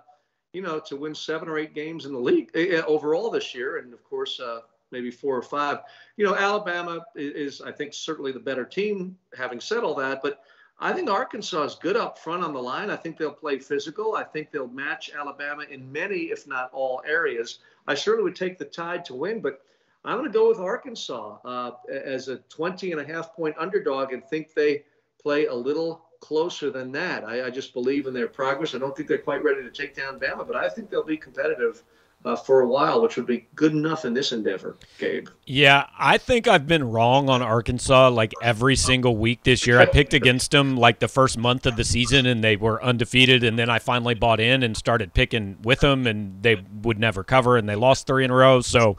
you 0.54 0.62
know, 0.62 0.80
to 0.80 0.96
win 0.96 1.14
seven 1.14 1.50
or 1.50 1.58
eight 1.58 1.74
games 1.74 2.06
in 2.06 2.14
the 2.14 2.20
league 2.20 2.50
uh, 2.56 2.86
overall 2.86 3.30
this 3.30 3.54
year, 3.54 3.78
and 3.78 3.94
of 3.94 4.04
course, 4.04 4.40
uh, 4.40 4.62
maybe 4.92 5.12
four 5.12 5.36
or 5.36 5.44
five. 5.44 5.80
You 6.18 6.26
know, 6.26 6.36
Alabama 6.36 7.06
is, 7.16 7.56
is, 7.56 7.62
I 7.62 7.72
think, 7.72 7.94
certainly 7.94 8.32
the 8.32 8.40
better 8.40 8.66
team. 8.66 9.18
Having 9.38 9.62
said 9.62 9.84
all 9.84 9.96
that, 9.96 10.22
but 10.24 10.42
I 10.82 10.94
think 10.94 11.10
Arkansas 11.10 11.64
is 11.64 11.76
good 11.76 11.98
up 11.98 12.18
front 12.18 12.44
on 12.44 12.54
the 12.54 12.62
line. 12.62 12.90
I 12.90 12.96
think 12.96 13.18
they'll 13.18 13.32
play 13.34 13.60
physical. 13.60 14.16
I 14.16 14.24
think 14.24 14.50
they'll 14.50 14.68
match 14.68 15.12
Alabama 15.14 15.64
in 15.70 15.92
many, 15.92 16.32
if 16.32 16.48
not 16.48 16.70
all, 16.72 17.02
areas. 17.06 17.60
I 17.86 17.96
certainly 17.96 18.24
would 18.24 18.36
take 18.38 18.58
the 18.58 18.66
Tide 18.66 19.04
to 19.06 19.16
win, 19.16 19.42
but 19.42 19.62
I'm 20.06 20.18
going 20.18 20.32
to 20.32 20.34
go 20.34 20.48
with 20.48 20.60
Arkansas 20.60 21.40
uh, 21.44 21.72
as 21.92 22.30
a 22.30 22.38
20 22.38 22.94
and 22.94 23.02
a 23.02 23.06
half 23.06 23.36
point 23.36 23.56
underdog 23.58 24.14
and 24.14 24.24
think 24.24 24.54
they 24.54 24.86
play 25.22 25.48
a 25.48 25.54
little 25.54 26.06
closer 26.20 26.70
than 26.70 26.92
that. 26.94 27.24
I, 27.24 27.48
I 27.48 27.50
just 27.50 27.74
believe 27.74 28.08
in 28.08 28.14
their 28.14 28.28
progress. 28.28 28.76
I 28.76 28.78
don't 28.78 28.96
think 28.96 29.08
they're 29.08 29.18
quite 29.18 29.44
ready 29.44 29.64
to 29.64 29.72
take 29.72 29.96
down 29.96 30.20
Bama, 30.20 30.46
but 30.46 30.56
I 30.56 30.70
think 30.70 30.90
they'll 30.90 31.04
be 31.04 31.18
competitive 31.18 31.84
uh, 32.26 32.36
for 32.36 32.62
a 32.62 32.68
while, 32.68 33.02
which 33.02 33.16
would 33.16 33.26
be 33.26 33.48
good 33.56 33.72
enough 33.72 34.04
in 34.04 34.14
this 34.14 34.32
endeavor, 34.32 34.78
Gabe. 34.98 35.28
Yeah, 35.46 35.88
I 35.98 36.18
think 36.18 36.48
I've 36.48 36.68
been 36.68 36.90
wrong 36.90 37.30
on 37.30 37.42
Arkansas 37.42 38.10
like 38.10 38.34
every 38.42 38.76
single 38.76 39.16
week 39.16 39.44
this 39.44 39.66
year. 39.66 39.80
I 39.80 39.86
picked 39.92 40.14
against 40.14 40.52
them 40.52 40.76
like 40.76 41.00
the 41.00 41.08
first 41.08 41.38
month 41.38 41.66
of 41.66 41.78
the 41.78 41.86
season, 41.86 42.26
and 42.26 42.44
they 42.44 42.58
were 42.58 42.84
undefeated. 42.84 43.44
And 43.44 43.58
then 43.58 43.70
I 43.70 43.80
finally 43.80 44.16
bought 44.16 44.40
in 44.40 44.64
and 44.64 44.76
started 44.76 45.14
picking 45.14 45.58
with 45.64 45.80
them, 45.80 46.06
and 46.08 46.44
they 46.44 46.62
would 46.82 47.00
never 47.00 47.24
cover, 47.24 47.58
and 47.58 47.70
they 47.70 47.76
lost 47.76 48.06
three 48.06 48.26
in 48.26 48.32
a 48.32 48.36
row. 48.36 48.60
So 48.62 48.98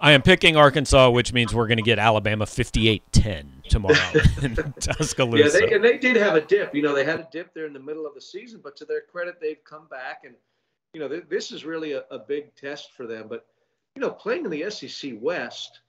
I 0.00 0.12
am 0.12 0.22
picking 0.22 0.56
Arkansas, 0.56 1.10
which 1.10 1.32
means 1.32 1.52
we're 1.54 1.68
going 1.68 1.78
to 1.78 1.82
get 1.82 1.98
Alabama 1.98 2.44
58-10 2.44 3.61
tomorrow 3.72 3.96
in 4.42 4.54
Tuscaloosa. 4.80 5.60
Yeah, 5.60 5.66
they, 5.66 5.74
and 5.74 5.84
they 5.84 5.98
did 5.98 6.16
have 6.16 6.34
a 6.34 6.40
dip. 6.40 6.74
You 6.74 6.82
know, 6.82 6.94
they 6.94 7.04
had 7.04 7.20
a 7.20 7.28
dip 7.32 7.52
there 7.54 7.66
in 7.66 7.72
the 7.72 7.80
middle 7.80 8.06
of 8.06 8.14
the 8.14 8.20
season, 8.20 8.60
but 8.62 8.76
to 8.76 8.84
their 8.84 9.00
credit, 9.00 9.40
they've 9.40 9.62
come 9.64 9.86
back 9.88 10.22
and– 10.24 10.34
you 10.92 11.00
know, 11.00 11.08
th- 11.08 11.28
this 11.28 11.52
is 11.52 11.64
really 11.64 11.92
a, 11.92 12.04
a, 12.10 12.18
big 12.18 12.54
test 12.54 12.92
for 12.92 13.06
them. 13.06 13.26
But, 13.28 13.46
you 13.94 14.02
know, 14.02 14.10
playing 14.10 14.44
in 14.44 14.50
the 14.50 14.70
SEC 14.70 15.12
West 15.20 15.80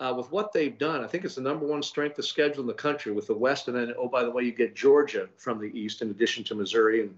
uh, 0.00 0.12
with 0.16 0.30
what 0.32 0.52
they've 0.52 0.76
done, 0.76 1.04
I 1.04 1.06
think 1.06 1.24
it's 1.24 1.36
the 1.36 1.40
number 1.40 1.66
one 1.66 1.82
strength 1.82 2.18
of 2.18 2.24
schedule 2.24 2.62
in 2.62 2.66
the 2.66 2.74
country 2.74 3.12
with 3.12 3.26
the 3.26 3.34
West. 3.34 3.68
And 3.68 3.76
then, 3.76 3.94
oh, 3.96 4.08
by 4.08 4.24
the 4.24 4.30
way, 4.30 4.42
you 4.42 4.52
get 4.52 4.74
Georgia 4.74 5.28
from 5.36 5.58
the 5.60 5.78
East 5.78 6.02
in 6.02 6.10
addition 6.10 6.44
to 6.44 6.54
Missouri. 6.54 7.02
And, 7.02 7.16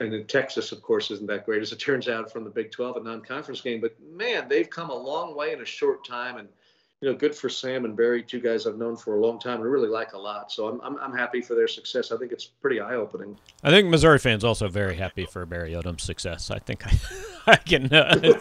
and 0.00 0.12
then 0.12 0.24
Texas, 0.26 0.72
of 0.72 0.82
course, 0.82 1.10
isn't 1.10 1.26
that 1.26 1.44
great 1.44 1.62
as 1.62 1.72
it 1.72 1.80
turns 1.80 2.08
out 2.08 2.32
from 2.32 2.44
the 2.44 2.50
Big 2.50 2.70
12 2.70 2.96
and 2.96 3.04
non 3.04 3.22
conference 3.22 3.60
game. 3.60 3.80
But 3.80 3.96
man, 4.00 4.48
they've 4.48 4.70
come 4.70 4.90
a 4.90 4.94
long 4.94 5.36
way 5.36 5.52
in 5.52 5.60
a 5.60 5.66
short 5.66 6.06
time. 6.06 6.38
And, 6.38 6.48
you 7.02 7.10
know, 7.10 7.16
good 7.16 7.34
for 7.34 7.48
Sam 7.48 7.84
and 7.84 7.96
Barry, 7.96 8.22
two 8.22 8.40
guys 8.40 8.64
I've 8.64 8.78
known 8.78 8.96
for 8.96 9.16
a 9.16 9.20
long 9.20 9.40
time 9.40 9.60
and 9.60 9.68
really 9.68 9.88
like 9.88 10.12
a 10.12 10.18
lot. 10.18 10.52
So 10.52 10.68
I'm, 10.68 10.80
I'm, 10.82 10.96
I'm 10.98 11.12
happy 11.12 11.40
for 11.40 11.56
their 11.56 11.66
success. 11.66 12.12
I 12.12 12.16
think 12.16 12.30
it's 12.30 12.44
pretty 12.44 12.78
eye 12.78 12.94
opening. 12.94 13.36
I 13.64 13.70
think 13.70 13.88
Missouri 13.88 14.20
fans 14.20 14.44
also 14.44 14.68
very 14.68 14.94
happy 14.94 15.26
for 15.26 15.44
Barry 15.44 15.72
Odom's 15.72 16.04
success. 16.04 16.52
I 16.52 16.60
think 16.60 16.86
I, 16.86 16.96
I 17.54 17.56
can, 17.56 17.92
uh, 17.92 18.38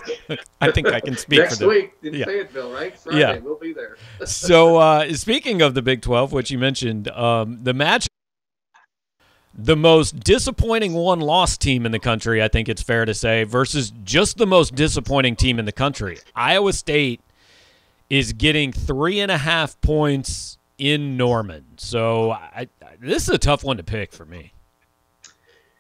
I 0.62 0.72
think 0.72 0.90
I 0.90 1.00
can 1.00 1.18
speak 1.18 1.40
Next 1.40 1.56
for 1.56 1.62
them. 1.62 1.70
week 1.70 1.94
in 2.04 2.14
yeah. 2.14 2.26
Fayetteville, 2.26 2.72
right? 2.72 2.96
Friday, 2.96 3.20
yeah. 3.20 3.38
we'll 3.40 3.58
be 3.58 3.74
there. 3.74 3.98
so 4.26 4.78
uh, 4.78 5.12
speaking 5.14 5.64
of 5.64 5.74
the 5.74 5.82
Big 5.82 6.04
12, 6.04 6.32
which 6.32 6.52
you 6.52 6.60
mentioned, 6.60 7.08
um, 7.10 7.64
the 7.64 7.74
match 7.74 8.06
the 9.56 9.76
most 9.76 10.20
disappointing 10.20 10.94
one 10.94 11.20
loss 11.20 11.58
team 11.58 11.86
in 11.86 11.92
the 11.92 12.00
country, 12.00 12.42
I 12.44 12.48
think 12.48 12.70
it's 12.70 12.82
fair 12.82 13.06
to 13.06 13.14
say, 13.14 13.44
versus 13.44 13.92
just 14.04 14.38
the 14.38 14.48
most 14.48 14.76
disappointing 14.76 15.36
team 15.36 15.58
in 15.58 15.66
the 15.66 15.74
country. 15.74 16.20
Iowa 16.36 16.72
State 16.72 17.22
is 18.12 18.34
getting 18.34 18.74
three 18.74 19.22
and 19.22 19.32
a 19.32 19.38
half 19.38 19.80
points 19.80 20.58
in 20.78 21.16
Norman. 21.16 21.64
So 21.78 22.32
I, 22.32 22.68
this 23.00 23.24
is 23.24 23.30
a 23.30 23.38
tough 23.38 23.64
one 23.64 23.78
to 23.78 23.84
pick 23.84 24.12
for 24.12 24.26
me. 24.26 24.52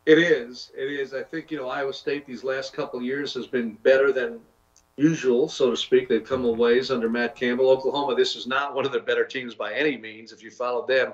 It 0.06 0.17
is. 0.17 0.72
It 0.74 0.89
is. 0.89 1.13
I 1.13 1.24
think 1.24 1.52
you 1.52 1.58
know 1.58 1.67
Iowa 1.67 1.94
State 1.94 2.26
these 2.26 2.46
last 2.46 2.72
couple 2.72 3.02
years 3.02 3.34
has 3.34 3.48
been 3.48 3.74
better 3.84 4.13
than 4.13 4.39
usual, 4.96 5.50
so 5.50 5.72
to 5.72 5.76
speak. 5.76 6.08
They've 6.08 6.24
come 6.24 6.46
a 6.46 6.52
ways 6.52 6.89
under 6.89 7.10
Matt 7.10 7.36
Campbell. 7.36 7.70
Oklahoma, 7.70 8.15
this 8.15 8.38
is 8.38 8.48
not 8.48 8.74
one 8.74 8.86
of 8.86 8.94
their 8.94 9.02
better 9.02 9.26
teams 9.26 9.54
by 9.54 9.74
any 9.74 9.98
means. 9.98 10.32
If 10.32 10.41
you 10.41 10.52
followed 10.52 10.88
them, 10.88 11.12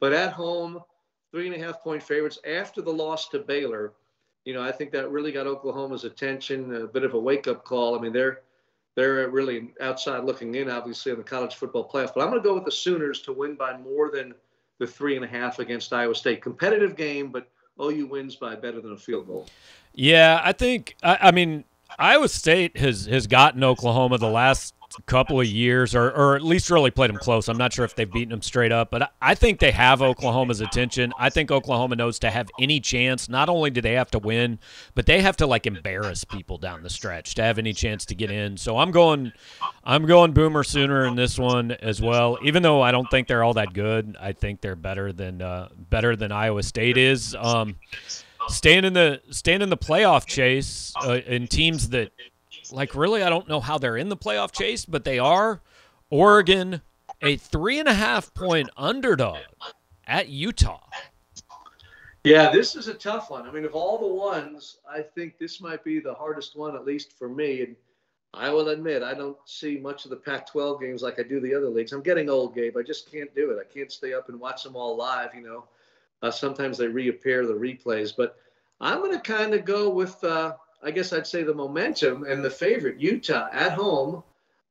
but 0.00 0.12
at 0.12 0.32
home, 0.32 0.82
three 1.30 1.46
and 1.46 1.54
a 1.54 1.64
half 1.64 1.80
point 1.80 2.02
favorites 2.02 2.40
after 2.44 2.82
the 2.82 2.92
loss 2.92 3.28
to 3.28 3.38
Baylor. 3.38 3.92
You 4.44 4.54
know, 4.54 4.62
I 4.62 4.72
think 4.72 4.90
that 4.92 5.12
really 5.12 5.30
got 5.30 5.46
Oklahoma's 5.46 6.02
attention. 6.02 6.74
A 6.74 6.86
bit 6.88 7.04
of 7.04 7.14
a 7.14 7.20
wake 7.20 7.46
up 7.46 7.64
call. 7.64 7.96
I 7.96 8.02
mean, 8.02 8.12
they're 8.12 8.40
they're 8.96 9.28
really 9.28 9.70
outside 9.80 10.24
looking 10.24 10.54
in, 10.54 10.70
obviously, 10.70 11.12
in 11.12 11.18
the 11.18 11.24
college 11.24 11.54
football 11.54 11.88
playoff. 11.88 12.14
But 12.14 12.22
I'm 12.22 12.30
going 12.30 12.42
to 12.42 12.48
go 12.48 12.54
with 12.54 12.64
the 12.64 12.72
Sooners 12.72 13.20
to 13.22 13.32
win 13.32 13.54
by 13.54 13.76
more 13.76 14.10
than 14.10 14.34
the 14.78 14.86
three 14.86 15.16
and 15.16 15.24
a 15.24 15.28
half 15.28 15.58
against 15.58 15.92
Iowa 15.92 16.14
State. 16.14 16.42
Competitive 16.42 16.96
game, 16.96 17.30
but 17.30 17.48
OU 17.80 18.06
wins 18.06 18.36
by 18.36 18.56
better 18.56 18.80
than 18.80 18.92
a 18.92 18.96
field 18.96 19.26
goal. 19.26 19.46
Yeah, 19.94 20.40
I 20.42 20.52
think. 20.52 20.96
I, 21.02 21.18
I 21.22 21.30
mean, 21.30 21.64
Iowa 21.98 22.28
State 22.28 22.78
has 22.78 23.06
has 23.06 23.26
gotten 23.26 23.62
Oklahoma 23.62 24.18
the 24.18 24.30
last 24.30 24.74
couple 25.04 25.40
of 25.40 25.46
years, 25.46 25.94
or, 25.94 26.10
or 26.10 26.36
at 26.36 26.42
least 26.42 26.70
really 26.70 26.90
played 26.90 27.10
them 27.10 27.18
close. 27.18 27.48
I'm 27.48 27.58
not 27.58 27.72
sure 27.72 27.84
if 27.84 27.94
they've 27.94 28.10
beaten 28.10 28.30
them 28.30 28.42
straight 28.42 28.72
up, 28.72 28.90
but 28.90 29.12
I 29.20 29.34
think 29.34 29.60
they 29.60 29.70
have 29.70 30.02
Oklahoma's 30.02 30.60
attention. 30.60 31.12
I 31.18 31.30
think 31.30 31.50
Oklahoma 31.50 31.96
knows 31.96 32.18
to 32.20 32.30
have 32.30 32.48
any 32.60 32.80
chance. 32.80 33.28
Not 33.28 33.48
only 33.48 33.70
do 33.70 33.80
they 33.80 33.92
have 33.92 34.10
to 34.12 34.18
win, 34.18 34.58
but 34.94 35.06
they 35.06 35.20
have 35.20 35.36
to 35.38 35.46
like 35.46 35.66
embarrass 35.66 36.24
people 36.24 36.58
down 36.58 36.82
the 36.82 36.90
stretch 36.90 37.34
to 37.34 37.42
have 37.42 37.58
any 37.58 37.72
chance 37.72 38.04
to 38.06 38.14
get 38.14 38.30
in. 38.30 38.56
So 38.56 38.78
I'm 38.78 38.90
going, 38.90 39.32
I'm 39.84 40.06
going 40.06 40.32
Boomer 40.32 40.64
Sooner 40.64 41.06
in 41.06 41.16
this 41.16 41.38
one 41.38 41.72
as 41.72 42.00
well. 42.00 42.38
Even 42.42 42.62
though 42.62 42.82
I 42.82 42.92
don't 42.92 43.10
think 43.10 43.28
they're 43.28 43.44
all 43.44 43.54
that 43.54 43.72
good, 43.74 44.16
I 44.20 44.32
think 44.32 44.60
they're 44.60 44.76
better 44.76 45.12
than 45.12 45.42
uh, 45.42 45.68
better 45.90 46.16
than 46.16 46.32
Iowa 46.32 46.62
State 46.62 46.96
is. 46.96 47.34
Um, 47.38 47.76
staying 48.48 48.84
in 48.84 48.92
the 48.92 49.20
staying 49.30 49.62
in 49.62 49.70
the 49.70 49.76
playoff 49.76 50.26
chase 50.26 50.92
uh, 51.04 51.20
in 51.26 51.46
teams 51.46 51.88
that 51.90 52.12
like, 52.72 52.94
really, 52.94 53.22
I 53.22 53.30
don't 53.30 53.48
know 53.48 53.60
how 53.60 53.78
they're 53.78 53.96
in 53.96 54.08
the 54.08 54.16
playoff 54.16 54.52
chase, 54.52 54.84
but 54.84 55.04
they 55.04 55.18
are. 55.18 55.60
Oregon, 56.10 56.82
a 57.22 57.36
three 57.36 57.78
and 57.78 57.88
a 57.88 57.94
half 57.94 58.32
point 58.34 58.70
underdog 58.76 59.38
at 60.06 60.28
Utah. 60.28 60.80
Yeah, 62.24 62.50
this 62.50 62.74
is 62.74 62.88
a 62.88 62.94
tough 62.94 63.30
one. 63.30 63.46
I 63.46 63.52
mean, 63.52 63.64
of 63.64 63.74
all 63.74 63.98
the 63.98 64.14
ones, 64.14 64.78
I 64.90 65.00
think 65.00 65.38
this 65.38 65.60
might 65.60 65.84
be 65.84 66.00
the 66.00 66.14
hardest 66.14 66.56
one, 66.56 66.74
at 66.74 66.84
least 66.84 67.16
for 67.16 67.28
me. 67.28 67.62
And 67.62 67.76
I 68.34 68.50
will 68.50 68.70
admit, 68.70 69.04
I 69.04 69.14
don't 69.14 69.36
see 69.44 69.78
much 69.78 70.04
of 70.04 70.10
the 70.10 70.16
Pac 70.16 70.50
12 70.50 70.80
games 70.80 71.02
like 71.02 71.20
I 71.20 71.22
do 71.22 71.38
the 71.38 71.54
other 71.54 71.68
leagues. 71.68 71.92
I'm 71.92 72.02
getting 72.02 72.28
old, 72.28 72.54
Gabe. 72.54 72.76
I 72.76 72.82
just 72.82 73.10
can't 73.10 73.32
do 73.36 73.52
it. 73.52 73.58
I 73.60 73.72
can't 73.72 73.92
stay 73.92 74.12
up 74.12 74.28
and 74.28 74.40
watch 74.40 74.64
them 74.64 74.74
all 74.74 74.96
live, 74.96 75.36
you 75.36 75.42
know. 75.42 75.66
Uh, 76.20 76.30
sometimes 76.32 76.76
they 76.76 76.88
reappear 76.88 77.46
the 77.46 77.54
replays. 77.54 78.12
But 78.16 78.36
I'm 78.80 78.98
going 78.98 79.12
to 79.12 79.20
kind 79.20 79.54
of 79.54 79.64
go 79.64 79.88
with 79.88 80.22
uh, 80.24 80.56
I 80.82 80.90
guess 80.90 81.12
I'd 81.12 81.26
say 81.26 81.42
the 81.42 81.54
momentum 81.54 82.24
and 82.24 82.44
the 82.44 82.50
favorite, 82.50 83.00
Utah 83.00 83.48
at 83.52 83.72
home 83.72 84.22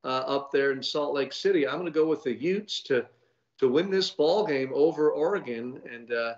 uh, 0.03 0.07
up 0.07 0.51
there 0.51 0.71
in 0.71 0.83
Salt 0.83 1.13
Lake 1.13 1.33
City. 1.33 1.67
I'm 1.67 1.75
going 1.79 1.85
to 1.85 1.91
go 1.91 2.07
with 2.07 2.23
the 2.23 2.33
Utes 2.33 2.81
to 2.83 3.05
to 3.57 3.69
win 3.69 3.89
this 3.89 4.09
ball 4.09 4.45
game 4.45 4.71
over 4.73 5.11
Oregon 5.11 5.81
and 5.89 6.11
uh, 6.11 6.35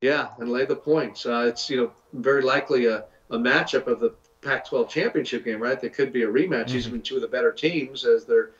yeah, 0.00 0.28
and 0.38 0.50
lay 0.50 0.64
the 0.64 0.76
points. 0.76 1.26
Uh, 1.26 1.46
it's 1.48 1.68
you 1.68 1.76
know 1.76 1.92
very 2.12 2.42
likely 2.42 2.86
a, 2.86 3.04
a 3.30 3.38
matchup 3.38 3.86
of 3.86 4.00
the 4.00 4.14
Pac-12 4.40 4.88
championship 4.88 5.44
game, 5.44 5.60
right? 5.60 5.80
There 5.80 5.90
could 5.90 6.12
be 6.12 6.22
a 6.22 6.28
rematch. 6.28 6.66
Mm-hmm. 6.66 6.72
These 6.72 6.84
have 6.84 6.92
been 6.92 7.02
two 7.02 7.16
of 7.16 7.22
the 7.22 7.28
better 7.28 7.52
teams 7.52 8.04
as 8.04 8.24
they're 8.24 8.50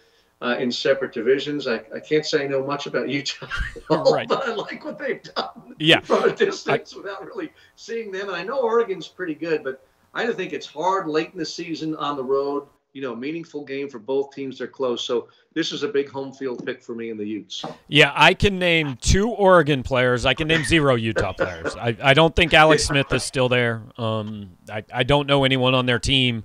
uh, 0.40 0.56
in 0.58 0.70
separate 0.70 1.12
divisions. 1.12 1.66
I, 1.66 1.82
I 1.94 2.00
can't 2.00 2.26
say 2.26 2.44
I 2.44 2.48
know 2.48 2.64
much 2.64 2.86
about 2.86 3.08
Utah, 3.08 3.46
all, 3.90 4.12
right. 4.12 4.28
but 4.28 4.48
I 4.48 4.54
like 4.54 4.84
what 4.84 4.98
they've 4.98 5.22
done 5.22 5.74
yeah. 5.78 6.00
from 6.04 6.24
a 6.24 6.34
distance 6.34 6.94
I, 6.94 6.96
without 6.96 7.24
really 7.24 7.52
seeing 7.76 8.10
them. 8.10 8.28
And 8.28 8.36
I 8.36 8.44
know 8.44 8.60
Oregon's 8.60 9.08
pretty 9.08 9.34
good, 9.34 9.64
but 9.64 9.84
I 10.14 10.30
think 10.32 10.52
it's 10.52 10.66
hard 10.66 11.08
late 11.08 11.30
in 11.32 11.38
the 11.38 11.46
season 11.46 11.94
on 11.96 12.16
the 12.16 12.24
road. 12.24 12.68
You 12.94 13.02
know, 13.02 13.14
meaningful 13.14 13.64
game 13.64 13.88
for 13.88 13.98
both 13.98 14.34
teams. 14.34 14.58
They're 14.58 14.66
close, 14.66 15.04
so 15.04 15.28
this 15.54 15.72
is 15.72 15.82
a 15.82 15.88
big 15.88 16.08
home 16.08 16.32
field 16.32 16.64
pick 16.64 16.82
for 16.82 16.94
me 16.94 17.10
in 17.10 17.18
the 17.18 17.24
Utes. 17.24 17.64
Yeah, 17.86 18.12
I 18.14 18.32
can 18.34 18.58
name 18.58 18.96
two 19.00 19.28
Oregon 19.28 19.82
players. 19.82 20.24
I 20.24 20.34
can 20.34 20.48
name 20.48 20.64
zero 20.64 20.94
Utah 20.94 21.32
players. 21.32 21.76
I, 21.76 21.96
I 22.02 22.14
don't 22.14 22.34
think 22.34 22.54
Alex 22.54 22.86
Smith 22.86 23.12
is 23.12 23.22
still 23.22 23.48
there. 23.48 23.82
Um, 23.98 24.52
I, 24.70 24.84
I 24.92 25.02
don't 25.02 25.26
know 25.26 25.44
anyone 25.44 25.74
on 25.74 25.86
their 25.86 25.98
team. 25.98 26.44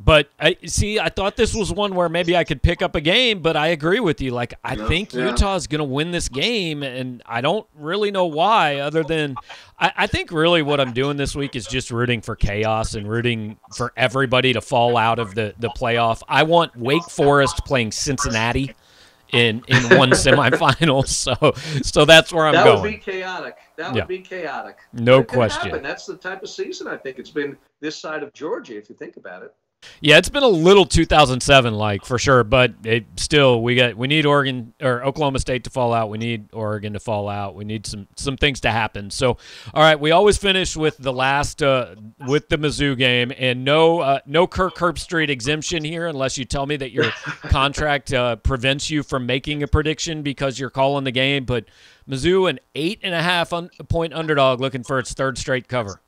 But 0.00 0.30
I 0.38 0.56
see. 0.64 1.00
I 1.00 1.08
thought 1.08 1.36
this 1.36 1.52
was 1.52 1.72
one 1.72 1.94
where 1.96 2.08
maybe 2.08 2.36
I 2.36 2.44
could 2.44 2.62
pick 2.62 2.82
up 2.82 2.94
a 2.94 3.00
game, 3.00 3.40
but 3.40 3.56
I 3.56 3.68
agree 3.68 3.98
with 3.98 4.20
you. 4.20 4.30
Like 4.30 4.54
I 4.62 4.74
yeah, 4.74 4.86
think 4.86 5.12
yeah. 5.12 5.30
Utah 5.30 5.56
is 5.56 5.66
going 5.66 5.80
to 5.80 5.84
win 5.84 6.12
this 6.12 6.28
game, 6.28 6.84
and 6.84 7.20
I 7.26 7.40
don't 7.40 7.66
really 7.74 8.12
know 8.12 8.26
why. 8.26 8.76
Other 8.76 9.02
than 9.02 9.34
I, 9.80 9.92
I, 9.96 10.06
think 10.06 10.30
really 10.30 10.62
what 10.62 10.78
I'm 10.78 10.92
doing 10.92 11.16
this 11.16 11.34
week 11.34 11.56
is 11.56 11.66
just 11.66 11.90
rooting 11.90 12.20
for 12.20 12.36
chaos 12.36 12.94
and 12.94 13.10
rooting 13.10 13.58
for 13.74 13.92
everybody 13.96 14.52
to 14.52 14.60
fall 14.60 14.96
out 14.96 15.18
of 15.18 15.34
the 15.34 15.52
the 15.58 15.68
playoff. 15.70 16.22
I 16.28 16.44
want 16.44 16.76
Wake 16.76 17.10
Forest 17.10 17.64
playing 17.64 17.90
Cincinnati 17.90 18.76
in 19.32 19.64
in 19.66 19.98
one 19.98 20.10
semifinal. 20.12 21.08
So 21.08 21.34
so 21.82 22.04
that's 22.04 22.32
where 22.32 22.46
I'm 22.46 22.54
that 22.54 22.64
going. 22.64 22.76
That 22.76 22.82
would 22.82 22.90
be 22.90 22.98
chaotic. 22.98 23.56
That 23.76 23.94
would 23.94 24.06
be 24.06 24.20
chaotic. 24.20 24.78
No 24.92 25.24
question. 25.24 25.70
Happen. 25.70 25.82
That's 25.82 26.06
the 26.06 26.16
type 26.16 26.44
of 26.44 26.48
season 26.48 26.86
I 26.86 26.96
think 26.96 27.18
it's 27.18 27.30
been 27.30 27.56
this 27.80 27.98
side 27.98 28.22
of 28.22 28.32
Georgia. 28.32 28.78
If 28.78 28.88
you 28.88 28.94
think 28.94 29.16
about 29.16 29.42
it. 29.42 29.52
Yeah, 30.00 30.18
it's 30.18 30.28
been 30.28 30.44
a 30.44 30.48
little 30.48 30.84
2007 30.84 31.74
like 31.74 32.04
for 32.04 32.18
sure, 32.18 32.44
but 32.44 32.74
it 32.84 33.04
still 33.16 33.62
we 33.62 33.74
got 33.74 33.96
we 33.96 34.06
need 34.06 34.26
Oregon 34.26 34.72
or 34.80 35.02
Oklahoma 35.04 35.40
State 35.40 35.64
to 35.64 35.70
fall 35.70 35.92
out. 35.92 36.08
We 36.08 36.18
need 36.18 36.48
Oregon 36.52 36.92
to 36.92 37.00
fall 37.00 37.28
out. 37.28 37.56
We 37.56 37.64
need 37.64 37.84
some 37.86 38.06
some 38.16 38.36
things 38.36 38.60
to 38.60 38.70
happen. 38.70 39.10
So, 39.10 39.38
all 39.74 39.82
right, 39.82 39.98
we 39.98 40.12
always 40.12 40.36
finish 40.36 40.76
with 40.76 40.96
the 40.98 41.12
last 41.12 41.62
uh, 41.62 41.96
with 42.26 42.48
the 42.48 42.58
Mizzou 42.58 42.96
game, 42.96 43.32
and 43.36 43.64
no 43.64 44.00
uh, 44.00 44.20
no 44.24 44.46
Kirk 44.46 44.76
Herbstreit 44.76 45.30
exemption 45.30 45.82
here 45.82 46.06
unless 46.06 46.38
you 46.38 46.44
tell 46.44 46.66
me 46.66 46.76
that 46.76 46.92
your 46.92 47.10
contract 47.42 48.12
uh, 48.12 48.36
prevents 48.36 48.90
you 48.90 49.02
from 49.02 49.26
making 49.26 49.64
a 49.64 49.68
prediction 49.68 50.22
because 50.22 50.60
you're 50.60 50.70
calling 50.70 51.04
the 51.04 51.12
game. 51.12 51.44
But 51.44 51.64
Mizzou 52.08 52.48
an 52.48 52.60
eight 52.76 53.00
and 53.02 53.14
a 53.14 53.22
half 53.22 53.52
un- 53.52 53.70
point 53.88 54.12
underdog, 54.12 54.60
looking 54.60 54.84
for 54.84 55.00
its 55.00 55.12
third 55.12 55.38
straight 55.38 55.66
cover. 55.66 56.00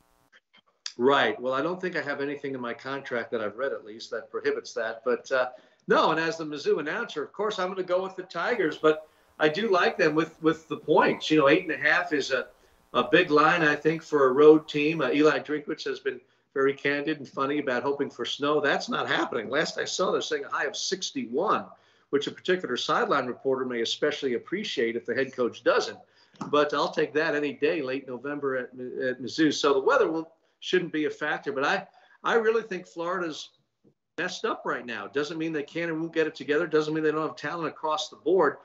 Right. 0.99 1.41
Well, 1.41 1.55
I 1.55 1.63
don't 1.63 1.81
think 1.81 1.97
I 1.97 2.03
have 2.03 2.21
anything 2.21 2.55
in 2.55 2.61
my 2.61 2.75
contract 2.75 3.31
that 3.31 3.41
I've 3.41 3.57
read, 3.57 3.73
at 3.73 3.85
least, 3.85 4.11
that 4.11 4.31
prohibits 4.31 4.73
that. 4.75 5.03
But 5.05 5.31
uh, 5.33 5.51
no, 5.89 6.11
and 6.11 6.21
as 6.21 6.37
the 6.37 6.45
Mizzou 6.45 6.81
announcer, 6.81 7.23
of 7.23 7.33
course, 7.33 7.59
I'm 7.59 7.67
going 7.67 7.77
to 7.77 7.83
go 7.83 8.03
with 8.03 8.17
the 8.17 8.23
Tigers. 8.25 8.79
But 8.79 9.07
I 9.39 9.49
do 9.49 9.71
like 9.71 9.97
them 9.97 10.15
with 10.15 10.41
with 10.43 10.69
the 10.69 10.77
points. 10.77 11.31
You 11.31 11.39
know, 11.39 11.49
eight 11.49 11.63
and 11.63 11.73
a 11.73 11.79
half 11.79 12.13
is 12.13 12.31
a 12.31 12.49
a 12.93 13.05
big 13.05 13.31
line, 13.31 13.63
I 13.63 13.77
think, 13.77 14.03
for 14.03 14.27
a 14.27 14.33
road 14.33 14.69
team. 14.69 15.01
Uh, 15.01 15.11
Eli 15.11 15.39
Drinkwitz 15.39 15.85
has 15.85 16.01
been 16.01 16.21
very 16.55 16.75
candid 16.75 17.19
and 17.19 17.29
funny 17.29 17.59
about 17.59 17.83
hoping 17.83 18.11
for 18.11 18.25
snow. 18.25 18.61
That's 18.61 18.89
not 18.89 19.09
happening. 19.09 19.49
Last 19.49 19.79
I 19.79 19.85
saw, 19.85 20.11
they're 20.11 20.21
saying 20.21 20.45
a 20.45 20.49
high 20.49 20.65
of 20.65 20.77
61, 20.77 21.67
which 22.11 22.27
a 22.27 22.33
particular 22.33 22.77
sideline 22.77 23.27
reporter 23.27 23.65
may 23.65 23.83
especially 23.83 24.35
appreciate 24.35 24.97
if 24.97 25.07
the 25.07 25.15
head 25.15 25.33
coach 25.33 25.63
doesn't. 25.63 25.99
But 26.49 26.75
I'll 26.75 26.91
take 26.91 27.13
that 27.15 27.37
any 27.37 27.53
day, 27.53 27.83
late 27.83 28.09
November 28.09 28.57
at, 28.57 28.71
at 28.73 29.23
Mizzou. 29.23 29.53
So 29.53 29.75
the 29.75 29.81
weather 29.81 30.11
will 30.11 30.33
shouldn't 30.61 30.93
be 30.93 31.07
a 31.07 31.11
factor. 31.11 31.53
But 31.53 31.65
I, 31.65 31.87
I 32.23 32.35
really 32.35 32.63
think 32.63 32.87
Florida's 32.87 33.51
messed 34.19 34.45
up 34.45 34.63
right 34.65 34.85
now. 34.85 35.07
Doesn't 35.07 35.39
mean 35.39 35.53
they 35.53 35.63
can 35.63 35.89
and 35.89 36.01
won't 36.01 36.15
get 36.15 36.27
it 36.27 36.35
together. 36.35 36.67
Doesn't 36.67 36.95
mean 36.95 37.03
they 37.03 37.11
don't 37.11 37.27
have 37.27 37.37
talent 37.37 37.69
across 37.69 38.09
the 38.09 38.17
board. 38.17 38.59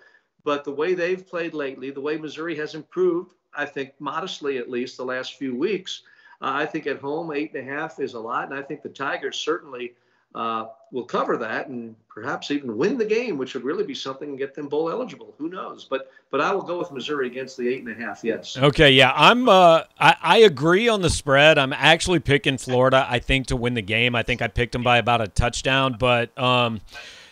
But 0.44 0.64
the 0.64 0.72
way 0.72 0.94
they've 0.94 1.26
played 1.26 1.54
lately, 1.54 1.90
the 1.90 2.02
way 2.02 2.18
Missouri 2.18 2.56
has 2.58 2.76
improved, 2.76 3.34
I 3.54 3.66
think 3.66 3.94
modestly 4.00 4.58
at 4.58 4.70
least 4.70 4.98
the 4.98 5.06
last 5.06 5.36
few 5.36 5.56
weeks, 5.56 6.04
uh, 6.42 6.52
I 6.54 6.66
think 6.66 6.88
at 6.88 7.00
home 7.00 7.32
eight 7.32 7.54
and 7.56 7.68
a 7.68 7.72
half 7.72 8.00
is 8.00 8.14
a 8.14 8.20
lot, 8.20 8.50
and 8.50 8.54
I 8.54 8.62
think 8.62 8.84
the 8.84 8.90
Tigers 8.90 9.38
certainly 9.38 9.94
uh, 10.36 10.68
will 10.96 11.04
cover 11.04 11.36
that 11.36 11.68
and 11.68 11.94
perhaps 12.08 12.52
even 12.52 12.78
win 12.78 12.98
the 12.98 13.06
game, 13.06 13.38
which 13.38 13.54
would 13.54 13.66
really 13.66 13.84
be 13.84 13.94
something 13.94 14.30
and 14.30 14.38
get 14.38 14.56
them 14.56 14.70
bowl 14.70 14.90
eligible. 14.90 15.36
Who 15.38 15.50
knows? 15.50 15.84
But 15.84 16.10
but 16.32 16.40
I 16.40 16.54
will 16.54 16.62
go 16.62 16.80
with 16.80 16.90
Missouri 16.92 17.28
against 17.28 17.58
the 17.58 17.68
eight 17.68 17.84
and 17.84 17.92
a 17.92 17.94
half. 17.94 18.22
Yes. 18.24 18.58
Okay. 18.58 18.92
Yeah, 18.92 19.12
I'm. 19.14 19.50
Uh, 19.50 19.84
I, 20.00 20.16
I 20.22 20.38
agree 20.40 20.88
on 20.88 21.02
the 21.02 21.10
spread. 21.10 21.58
I'm 21.58 21.74
actually 21.74 22.20
picking 22.20 22.58
Florida. 22.58 23.06
I 23.10 23.20
think 23.20 23.48
to 23.48 23.58
win 23.58 23.74
the 23.74 23.82
game. 23.82 24.16
I 24.16 24.24
think 24.24 24.42
I 24.42 24.48
picked 24.48 24.72
them 24.72 24.84
by 24.84 24.98
about 24.98 25.22
a 25.22 25.28
touchdown, 25.28 25.98
but. 26.00 26.36
Um, 26.40 26.82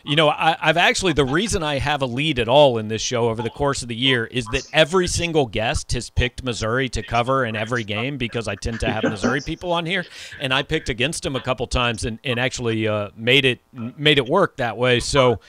you 0.03 0.17
know, 0.17 0.29
I, 0.29 0.57
have 0.59 0.77
actually 0.77 1.13
the 1.13 1.25
reason 1.25 1.63
I 1.63 1.79
have 1.79 2.01
a 2.01 2.05
lead 2.05 2.37
at 2.37 2.49
all 2.49 2.77
in 2.77 2.89
this 2.89 3.01
show 3.01 3.29
over 3.29 3.41
the 3.41 3.49
course 3.49 3.81
of 3.81 3.87
the 3.87 3.95
year 3.95 4.25
is 4.25 4.45
that 4.47 4.67
every 4.73 5.07
single 5.07 5.45
guest 5.45 5.93
has 5.93 6.09
picked 6.09 6.43
Missouri 6.43 6.89
to 6.89 7.01
cover 7.01 7.45
in 7.45 7.55
every 7.55 7.85
game 7.85 8.17
because 8.17 8.47
I 8.47 8.55
tend 8.55 8.81
to 8.81 8.91
have 8.91 9.03
Missouri 9.03 9.39
people 9.39 9.71
on 9.71 9.85
here, 9.85 10.05
and 10.41 10.53
I 10.53 10.63
picked 10.63 10.89
against 10.89 11.23
them 11.23 11.37
a 11.37 11.41
couple 11.41 11.67
times 11.67 12.03
and, 12.03 12.19
and 12.25 12.37
actually 12.37 12.87
uh, 12.87 13.09
made 13.15 13.45
it 13.45 13.61
made 13.71 14.17
it 14.17 14.25
work 14.25 14.57
that 14.57 14.77
way. 14.77 14.99
So 14.99 15.39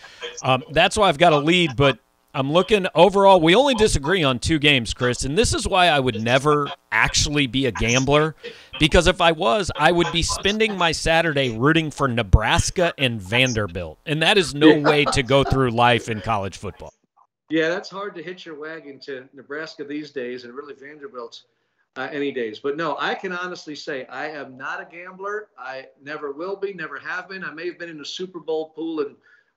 um, 0.43 0.63
that's 0.71 0.97
why 0.97 1.09
I've 1.09 1.19
got 1.19 1.33
a 1.33 1.39
lead. 1.39 1.75
But 1.77 1.99
I'm 2.35 2.53
looking 2.53 2.87
overall. 2.95 3.41
We 3.41 3.55
only 3.55 3.75
disagree 3.75 4.25
on 4.25 4.41
two 4.41 4.59
games, 4.59 4.93
Chris, 4.93 5.25
and 5.25 5.39
this 5.39 5.55
is 5.55 5.69
why 5.69 5.87
I 5.87 6.01
would 6.01 6.21
never 6.21 6.69
actually 6.91 7.47
be 7.47 7.67
a 7.67 7.73
gambler. 7.73 8.35
Because 8.79 9.07
if 9.07 9.21
I 9.21 9.33
was, 9.33 9.71
I 9.77 9.93
would 9.93 10.11
be 10.13 10.23
spending 10.23 10.77
my 10.77 10.93
Saturday 10.93 11.57
rooting 11.57 11.91
for 11.91 12.09
Nebraska 12.09 12.93
and 12.99 13.21
Vanderbilt, 13.21 13.99
and 14.05 14.23
that 14.23 14.37
is 14.37 14.55
no 14.55 14.79
way 14.79 15.05
to 15.07 15.23
go 15.23 15.45
through 15.45 15.71
life 15.71 16.09
in 16.09 16.21
college 16.21 16.57
football. 16.57 16.93
Yeah, 17.51 17.69
that's 17.69 17.89
hard 17.89 18.15
to 18.17 18.23
hitch 18.23 18.47
your 18.47 18.59
wagon 18.59 18.99
to 19.01 19.29
Nebraska 19.33 19.85
these 19.85 20.11
days, 20.11 20.45
and 20.45 20.55
really 20.55 20.75
Vanderbilt's 20.75 21.45
uh, 21.97 22.09
any 22.11 22.33
days. 22.33 22.59
But 22.59 22.77
no, 22.77 22.97
I 22.99 23.15
can 23.15 23.33
honestly 23.33 23.75
say 23.75 24.07
I 24.07 24.29
am 24.29 24.57
not 24.57 24.81
a 24.81 24.85
gambler. 24.85 25.49
I 25.59 25.87
never 26.03 26.33
will 26.33 26.57
be, 26.57 26.73
never 26.73 26.99
have 26.99 27.29
been. 27.29 27.45
I 27.45 27.53
may 27.53 27.67
have 27.67 27.79
been 27.79 27.91
in 27.91 28.01
a 28.01 28.05
Super 28.05 28.41
Bowl 28.41 28.71
pool 28.71 29.01
in 29.01 29.17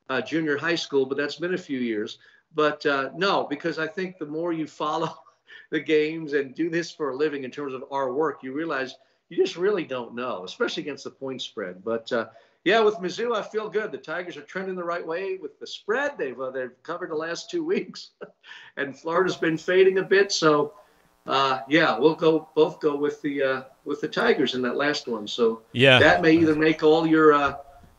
uh, 0.10 0.22
junior 0.22 0.58
high 0.58 0.76
school, 0.76 1.06
but 1.06 1.18
that's 1.18 1.38
been 1.38 1.54
a 1.56 1.58
few 1.58 1.80
years. 1.80 2.20
But 2.54 2.86
uh, 2.86 3.10
no, 3.16 3.46
because 3.50 3.80
I 3.80 3.88
think 3.88 4.18
the 4.18 4.26
more 4.26 4.54
you 4.54 4.68
follow 4.68 5.16
the 5.72 5.80
games 5.80 6.34
and 6.34 6.56
do 6.56 6.70
this 6.70 6.92
for 6.92 7.10
a 7.10 7.16
living 7.16 7.44
in 7.44 7.52
terms 7.52 7.74
of 7.74 7.84
our 7.92 8.14
work, 8.14 8.44
you 8.44 8.54
realize 8.54 8.96
you 9.30 9.38
just 9.38 9.58
really 9.58 9.84
don't 9.84 10.16
know, 10.16 10.44
especially 10.44 10.84
against 10.84 11.04
the 11.04 11.10
point 11.10 11.42
spread. 11.42 11.84
But 11.84 12.12
uh, 12.12 12.28
yeah, 12.64 12.80
with 12.82 12.96
Mizzou, 12.96 13.36
I 13.36 13.42
feel 13.42 13.70
good. 13.70 13.92
The 13.92 13.98
Tigers 13.98 14.38
are 14.38 14.42
trending 14.42 14.76
the 14.76 14.84
right 14.84 15.06
way 15.06 15.38
with 15.38 15.60
the 15.60 15.68
spread. 15.68 16.18
They've 16.18 16.40
uh, 16.40 16.52
they've 16.52 16.84
covered 16.84 17.12
the 17.12 17.16
last 17.16 17.50
two 17.50 17.64
weeks, 17.74 18.12
and 18.78 18.98
Florida's 18.98 19.38
been 19.38 19.58
fading 19.58 20.00
a 20.00 20.04
bit. 20.04 20.32
So 20.32 20.74
uh, 21.26 21.60
yeah, 21.68 21.98
we'll 21.98 22.16
go 22.16 22.50
both 22.56 22.80
go 22.80 22.96
with 22.96 23.22
the 23.22 23.44
uh, 23.44 23.62
with 23.86 24.02
the 24.02 24.08
Tigers 24.08 24.56
in 24.56 24.62
that 24.64 24.76
last 24.76 25.08
one. 25.08 25.28
So 25.28 25.62
yeah, 25.74 26.00
that 26.00 26.22
may 26.22 26.34
either 26.34 26.56
make 26.56 26.84
all 26.84 27.06
your 27.06 27.34
uh, 27.34 27.56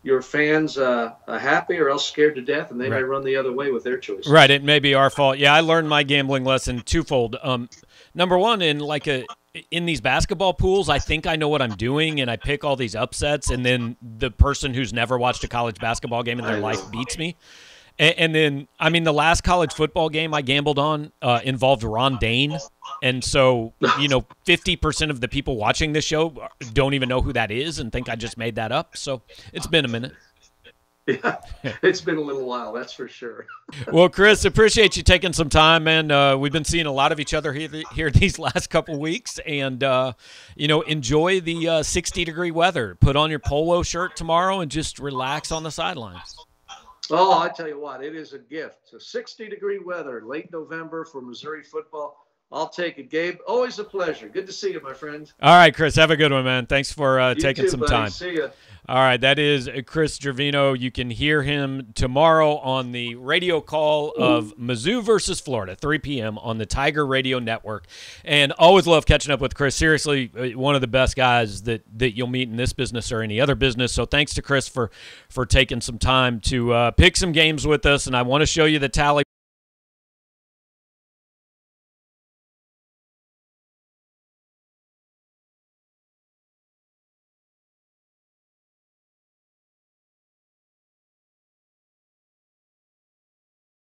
your 0.09 0.23
fans 0.23 0.79
uh, 0.79 1.13
happy 1.29 1.79
or 1.79 1.91
else 1.91 2.09
scared 2.09 2.35
to 2.35 2.41
death, 2.41 2.71
and 2.71 2.81
they 2.81 2.89
right. 2.89 2.97
may 2.97 3.03
run 3.03 3.23
the 3.23 3.37
other 3.37 3.53
way 3.53 3.71
with 3.71 3.85
their 3.85 3.99
choice. 3.99 4.27
Right. 4.27 4.51
It 4.51 4.65
may 4.65 4.79
be 4.79 4.95
our 4.95 5.11
fault. 5.11 5.37
Yeah, 5.37 5.55
I 5.55 5.61
learned 5.61 5.89
my 5.89 6.03
gambling 6.03 6.45
lesson 6.45 6.81
twofold. 6.81 7.37
Um, 7.43 7.69
number 8.15 8.39
one, 8.39 8.63
in 8.63 8.81
like 8.81 9.07
a 9.07 9.27
in 9.71 9.85
these 9.85 10.01
basketball 10.01 10.55
pools, 10.55 10.89
I 10.89 10.99
think 10.99 11.27
I 11.27 11.37
know 11.37 11.49
what 11.49 11.61
I'm 11.61 11.77
doing, 11.77 12.21
and 12.21 12.31
I 12.31 12.37
pick 12.37 12.65
all 12.65 12.75
these 12.75 12.97
upsets, 12.97 13.51
and 13.51 13.65
then 13.65 13.97
the 14.01 14.31
person 14.31 14.73
who's 14.73 14.93
never 14.93 15.19
watched 15.19 15.45
a 15.45 15.49
college 15.49 15.79
basketball 15.79 16.23
game 16.23 16.39
in 16.39 16.45
their 16.47 16.61
life 16.61 16.91
beats 16.91 17.19
me. 17.19 17.37
And, 17.99 18.15
and, 18.19 18.35
then, 18.35 18.69
I 18.79 18.91
mean, 18.91 19.05
the 19.05 19.13
last 19.13 19.43
college 19.43 19.73
football 19.73 20.09
game 20.09 20.33
I 20.33 20.43
gambled 20.43 20.79
on 20.79 21.13
uh, 21.21 21.41
involved 21.45 21.83
Ron 21.83 22.19
Dayne. 22.19 22.59
And 23.03 23.23
so, 23.23 23.73
you 23.99 24.09
know, 24.09 24.23
50% 24.47 25.11
of 25.11 25.21
the 25.21 25.29
people 25.29 25.57
watching 25.57 25.93
this 25.93 26.05
show 26.05 26.49
don't 26.73 26.95
even 26.95 27.09
know 27.09 27.21
who 27.21 27.33
that 27.33 27.51
is 27.51 27.79
and 27.79 27.93
think 27.93 28.09
I 28.09 28.17
just 28.17 28.39
made 28.39 28.55
that 28.57 28.73
up. 28.73 28.97
So 28.97 29.23
it's 29.53 29.67
been 29.67 29.85
a 29.85 29.89
minute. 29.89 30.13
Yeah, 31.09 31.39
it's 31.83 32.03
been 32.03 32.19
a 32.19 32.21
little 32.21 32.45
while, 32.45 32.71
that's 32.75 32.93
for 32.93 33.09
sure. 33.09 33.47
well, 33.93 34.11
Chris, 34.11 34.45
appreciate 34.45 34.95
you 34.95 35.03
taking 35.03 35.33
some 35.33 35.49
time, 35.49 35.85
man. 35.85 36.11
Uh, 36.11 36.37
we've 36.37 36.53
been 36.53 36.67
seeing 36.67 36.85
a 36.85 36.93
lot 36.93 37.13
of 37.13 37.19
each 37.19 37.33
other 37.33 37.55
here, 37.55 37.71
here 37.95 38.11
these 38.11 38.39
last 38.39 38.69
couple 38.69 38.99
weeks, 38.99 39.39
and 39.47 39.83
uh, 39.83 40.13
you 40.55 40.69
know, 40.69 40.83
enjoy 40.83 41.41
the 41.41 41.67
uh, 41.67 41.83
60 41.83 42.27
degree 42.27 42.51
weather. 42.51 42.95
Put 42.95 43.17
on 43.17 43.31
your 43.31 43.39
polo 43.39 43.83
shirt 43.83 44.17
tomorrow 44.17 44.61
and 44.61 44.71
just 44.71 44.99
relax 44.99 45.51
on 45.51 45.63
the 45.63 45.71
sidelines. 45.71 46.37
Oh, 47.11 47.39
I 47.39 47.49
tell 47.49 47.69
you 47.69 47.81
what, 47.81 48.05
it 48.05 48.15
is 48.15 48.33
a 48.35 48.39
gift. 48.39 48.93
A 48.95 49.01
60 49.01 49.49
degree 49.49 49.79
weather, 49.79 50.23
late 50.25 50.53
November 50.53 51.05
for 51.05 51.23
Missouri 51.23 51.63
football. 51.63 52.28
I'll 52.51 52.69
take 52.69 52.99
it, 52.99 53.11
Gabe. 53.11 53.39
Always 53.47 53.79
a 53.79 53.85
pleasure. 53.85 54.29
Good 54.29 54.47
to 54.47 54.53
see 54.53 54.73
you, 54.73 54.81
my 54.81 54.95
friend. 54.95 55.31
All 55.43 55.55
right, 55.55 55.75
Chris. 55.75 55.97
Have 55.97 56.11
a 56.11 56.17
good 56.17 56.33
one, 56.33 56.45
man. 56.45 56.67
Thanks 56.67 56.91
for 56.91 57.21
uh, 57.21 57.35
taking 57.35 57.65
too, 57.65 57.71
some 57.71 57.81
buddy. 57.81 57.93
time. 57.93 58.11
See 58.11 58.33
you. 58.33 58.51
All 58.89 58.97
right, 58.97 59.21
that 59.21 59.39
is 59.39 59.69
Chris 59.85 60.19
Gervino. 60.19 60.79
You 60.79 60.91
can 60.91 61.11
hear 61.11 61.43
him 61.43 61.89
tomorrow 61.95 62.57
on 62.57 62.93
the 62.93 63.17
radio 63.17 63.61
call 63.61 64.13
of 64.13 64.57
Mizzou 64.57 65.03
versus 65.03 65.41
Florida, 65.41 65.77
3 65.77 65.99
p.m. 65.99 66.39
on 66.39 66.57
the 66.57 66.65
Tiger 66.65 67.07
Radio 67.07 67.39
Network. 67.39 67.87
And 68.25 68.51
always 68.53 68.87
love 68.87 69.05
catching 69.05 69.31
up 69.31 69.43
with 69.43 69.55
Chris. 69.55 69.77
Seriously, 69.77 70.33
uh, 70.35 70.59
one 70.59 70.75
of 70.75 70.81
the 70.81 70.87
best 70.87 71.17
guys 71.17 71.65
that, 71.65 71.83
that 71.99 72.17
you'll 72.17 72.29
meet 72.29 72.49
in 72.49 72.57
this 72.57 72.73
business 72.73 73.13
or 73.13 73.21
any 73.21 73.43
other 73.43 73.55
business. 73.55 73.93
So 73.93 74.07
thanks 74.07 74.33
to 74.35 74.43
Chris 74.43 74.69
for 74.69 74.91
for 75.29 75.45
taking 75.45 75.83
some 75.83 75.99
time 75.99 76.41
to 76.41 76.73
uh, 76.73 76.91
pick 76.93 77.19
some 77.19 77.33
games 77.33 77.67
with 77.67 77.85
us. 77.85 78.07
And 78.07 78.17
I 78.17 78.23
want 78.23 78.41
to 78.41 78.47
show 78.47 78.65
you 78.65 78.79
the 78.79 78.89
tally. 78.89 79.28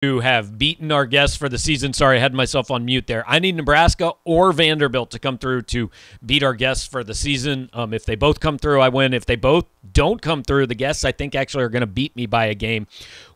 Who 0.02 0.20
have 0.20 0.58
beaten 0.58 0.92
our 0.92 1.06
guests 1.06 1.36
for 1.36 1.48
the 1.48 1.56
season. 1.56 1.92
Sorry, 1.94 2.18
I 2.18 2.20
had 2.20 2.34
myself 2.34 2.70
on 2.70 2.84
mute 2.84 3.06
there. 3.06 3.24
I 3.26 3.38
need 3.38 3.56
Nebraska 3.56 4.12
or 4.24 4.52
Vanderbilt 4.52 5.10
to 5.12 5.18
come 5.18 5.38
through 5.38 5.62
to 5.62 5.90
beat 6.24 6.42
our 6.42 6.52
guests 6.52 6.86
for 6.86 7.02
the 7.02 7.14
season. 7.14 7.70
Um, 7.72 7.94
if 7.94 8.04
they 8.04 8.14
both 8.14 8.38
come 8.38 8.58
through, 8.58 8.82
I 8.82 8.90
win. 8.90 9.14
If 9.14 9.24
they 9.24 9.36
both 9.36 9.64
don't 9.92 10.20
come 10.20 10.42
through, 10.42 10.66
the 10.66 10.74
guests 10.74 11.04
I 11.04 11.12
think 11.12 11.34
actually 11.34 11.64
are 11.64 11.70
going 11.70 11.80
to 11.80 11.86
beat 11.86 12.14
me 12.14 12.26
by 12.26 12.46
a 12.46 12.54
game. 12.54 12.86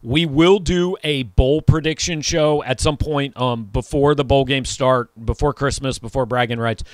We 0.02 0.26
will 0.26 0.58
do 0.58 0.96
a 1.02 1.22
bowl 1.22 1.62
prediction 1.62 2.20
show 2.20 2.62
at 2.64 2.80
some 2.80 2.96
point 2.96 3.38
um, 3.38 3.64
before 3.64 4.14
the 4.14 4.24
bowl 4.24 4.44
games 4.44 4.68
start, 4.68 5.10
before 5.24 5.54
Christmas, 5.54 5.98
before 5.98 6.26
bragging 6.26 6.58
rights. 6.58 6.84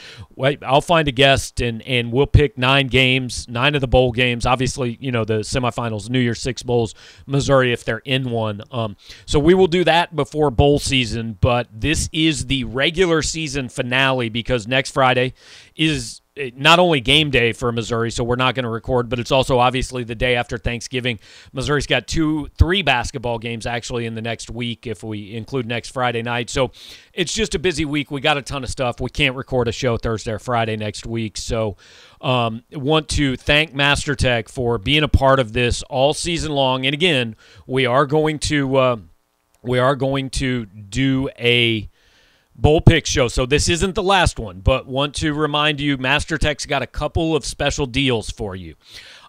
I'll 0.62 0.80
find 0.80 1.08
a 1.08 1.12
guest 1.12 1.60
and 1.60 1.82
and 1.82 2.12
we'll 2.12 2.26
pick 2.26 2.58
nine 2.58 2.86
games, 2.88 3.48
nine 3.48 3.74
of 3.74 3.80
the 3.80 3.88
bowl 3.88 4.12
games. 4.12 4.46
Obviously, 4.46 4.96
you 5.00 5.10
know 5.10 5.24
the 5.24 5.38
semifinals, 5.40 6.08
New 6.10 6.18
Year's 6.18 6.40
Six 6.40 6.62
bowls, 6.62 6.94
Missouri 7.26 7.72
if 7.72 7.84
they're 7.84 8.02
in 8.04 8.30
one. 8.30 8.62
Um, 8.70 8.96
so 9.24 9.38
we 9.38 9.54
will 9.54 9.65
do 9.68 9.84
that 9.84 10.14
before 10.14 10.50
bowl 10.50 10.78
season, 10.78 11.38
but 11.40 11.68
this 11.72 12.08
is 12.12 12.46
the 12.46 12.64
regular 12.64 13.22
season 13.22 13.68
finale 13.68 14.28
because 14.28 14.66
next 14.66 14.92
Friday 14.92 15.34
is 15.74 16.20
not 16.54 16.78
only 16.78 17.00
game 17.00 17.30
day 17.30 17.52
for 17.52 17.72
Missouri, 17.72 18.10
so 18.10 18.22
we're 18.22 18.36
not 18.36 18.54
going 18.54 18.64
to 18.64 18.70
record, 18.70 19.08
but 19.08 19.18
it's 19.18 19.32
also 19.32 19.58
obviously 19.58 20.04
the 20.04 20.14
day 20.14 20.36
after 20.36 20.58
Thanksgiving. 20.58 21.18
Missouri's 21.52 21.86
got 21.86 22.06
two, 22.06 22.48
three 22.58 22.82
basketball 22.82 23.38
games 23.38 23.66
actually 23.66 24.04
in 24.04 24.14
the 24.14 24.22
next 24.22 24.50
week 24.50 24.86
if 24.86 25.02
we 25.02 25.34
include 25.34 25.66
next 25.66 25.90
Friday 25.90 26.22
night. 26.22 26.50
So 26.50 26.72
it's 27.14 27.32
just 27.32 27.54
a 27.54 27.58
busy 27.58 27.84
week. 27.84 28.10
We 28.10 28.20
got 28.20 28.36
a 28.36 28.42
ton 28.42 28.64
of 28.64 28.70
stuff. 28.70 29.00
We 29.00 29.08
can't 29.08 29.34
record 29.34 29.68
a 29.68 29.72
show 29.72 29.96
Thursday 29.96 30.32
or 30.32 30.38
Friday 30.38 30.76
next 30.76 31.06
week. 31.06 31.38
So 31.38 31.76
um, 32.20 32.64
want 32.72 33.08
to 33.10 33.36
thank 33.36 33.72
MasterTech 33.72 34.50
for 34.50 34.76
being 34.76 35.02
a 35.02 35.08
part 35.08 35.40
of 35.40 35.54
this 35.54 35.82
all 35.84 36.12
season 36.12 36.52
long. 36.52 36.84
And 36.84 36.92
again, 36.92 37.36
we 37.66 37.86
are 37.86 38.04
going 38.04 38.38
to 38.40 38.76
uh, 38.76 38.96
we 39.66 39.78
are 39.78 39.96
going 39.96 40.30
to 40.30 40.64
do 40.66 41.28
a 41.38 41.88
Bowl 42.54 42.80
Pick 42.80 43.04
Show. 43.06 43.28
So 43.28 43.44
this 43.44 43.68
isn't 43.68 43.94
the 43.94 44.02
last 44.02 44.38
one, 44.38 44.60
but 44.60 44.86
want 44.86 45.14
to 45.16 45.34
remind 45.34 45.78
you, 45.80 45.98
MasterTech's 45.98 46.64
got 46.66 46.82
a 46.82 46.86
couple 46.86 47.36
of 47.36 47.44
special 47.44 47.84
deals 47.86 48.30
for 48.30 48.56
you. 48.56 48.76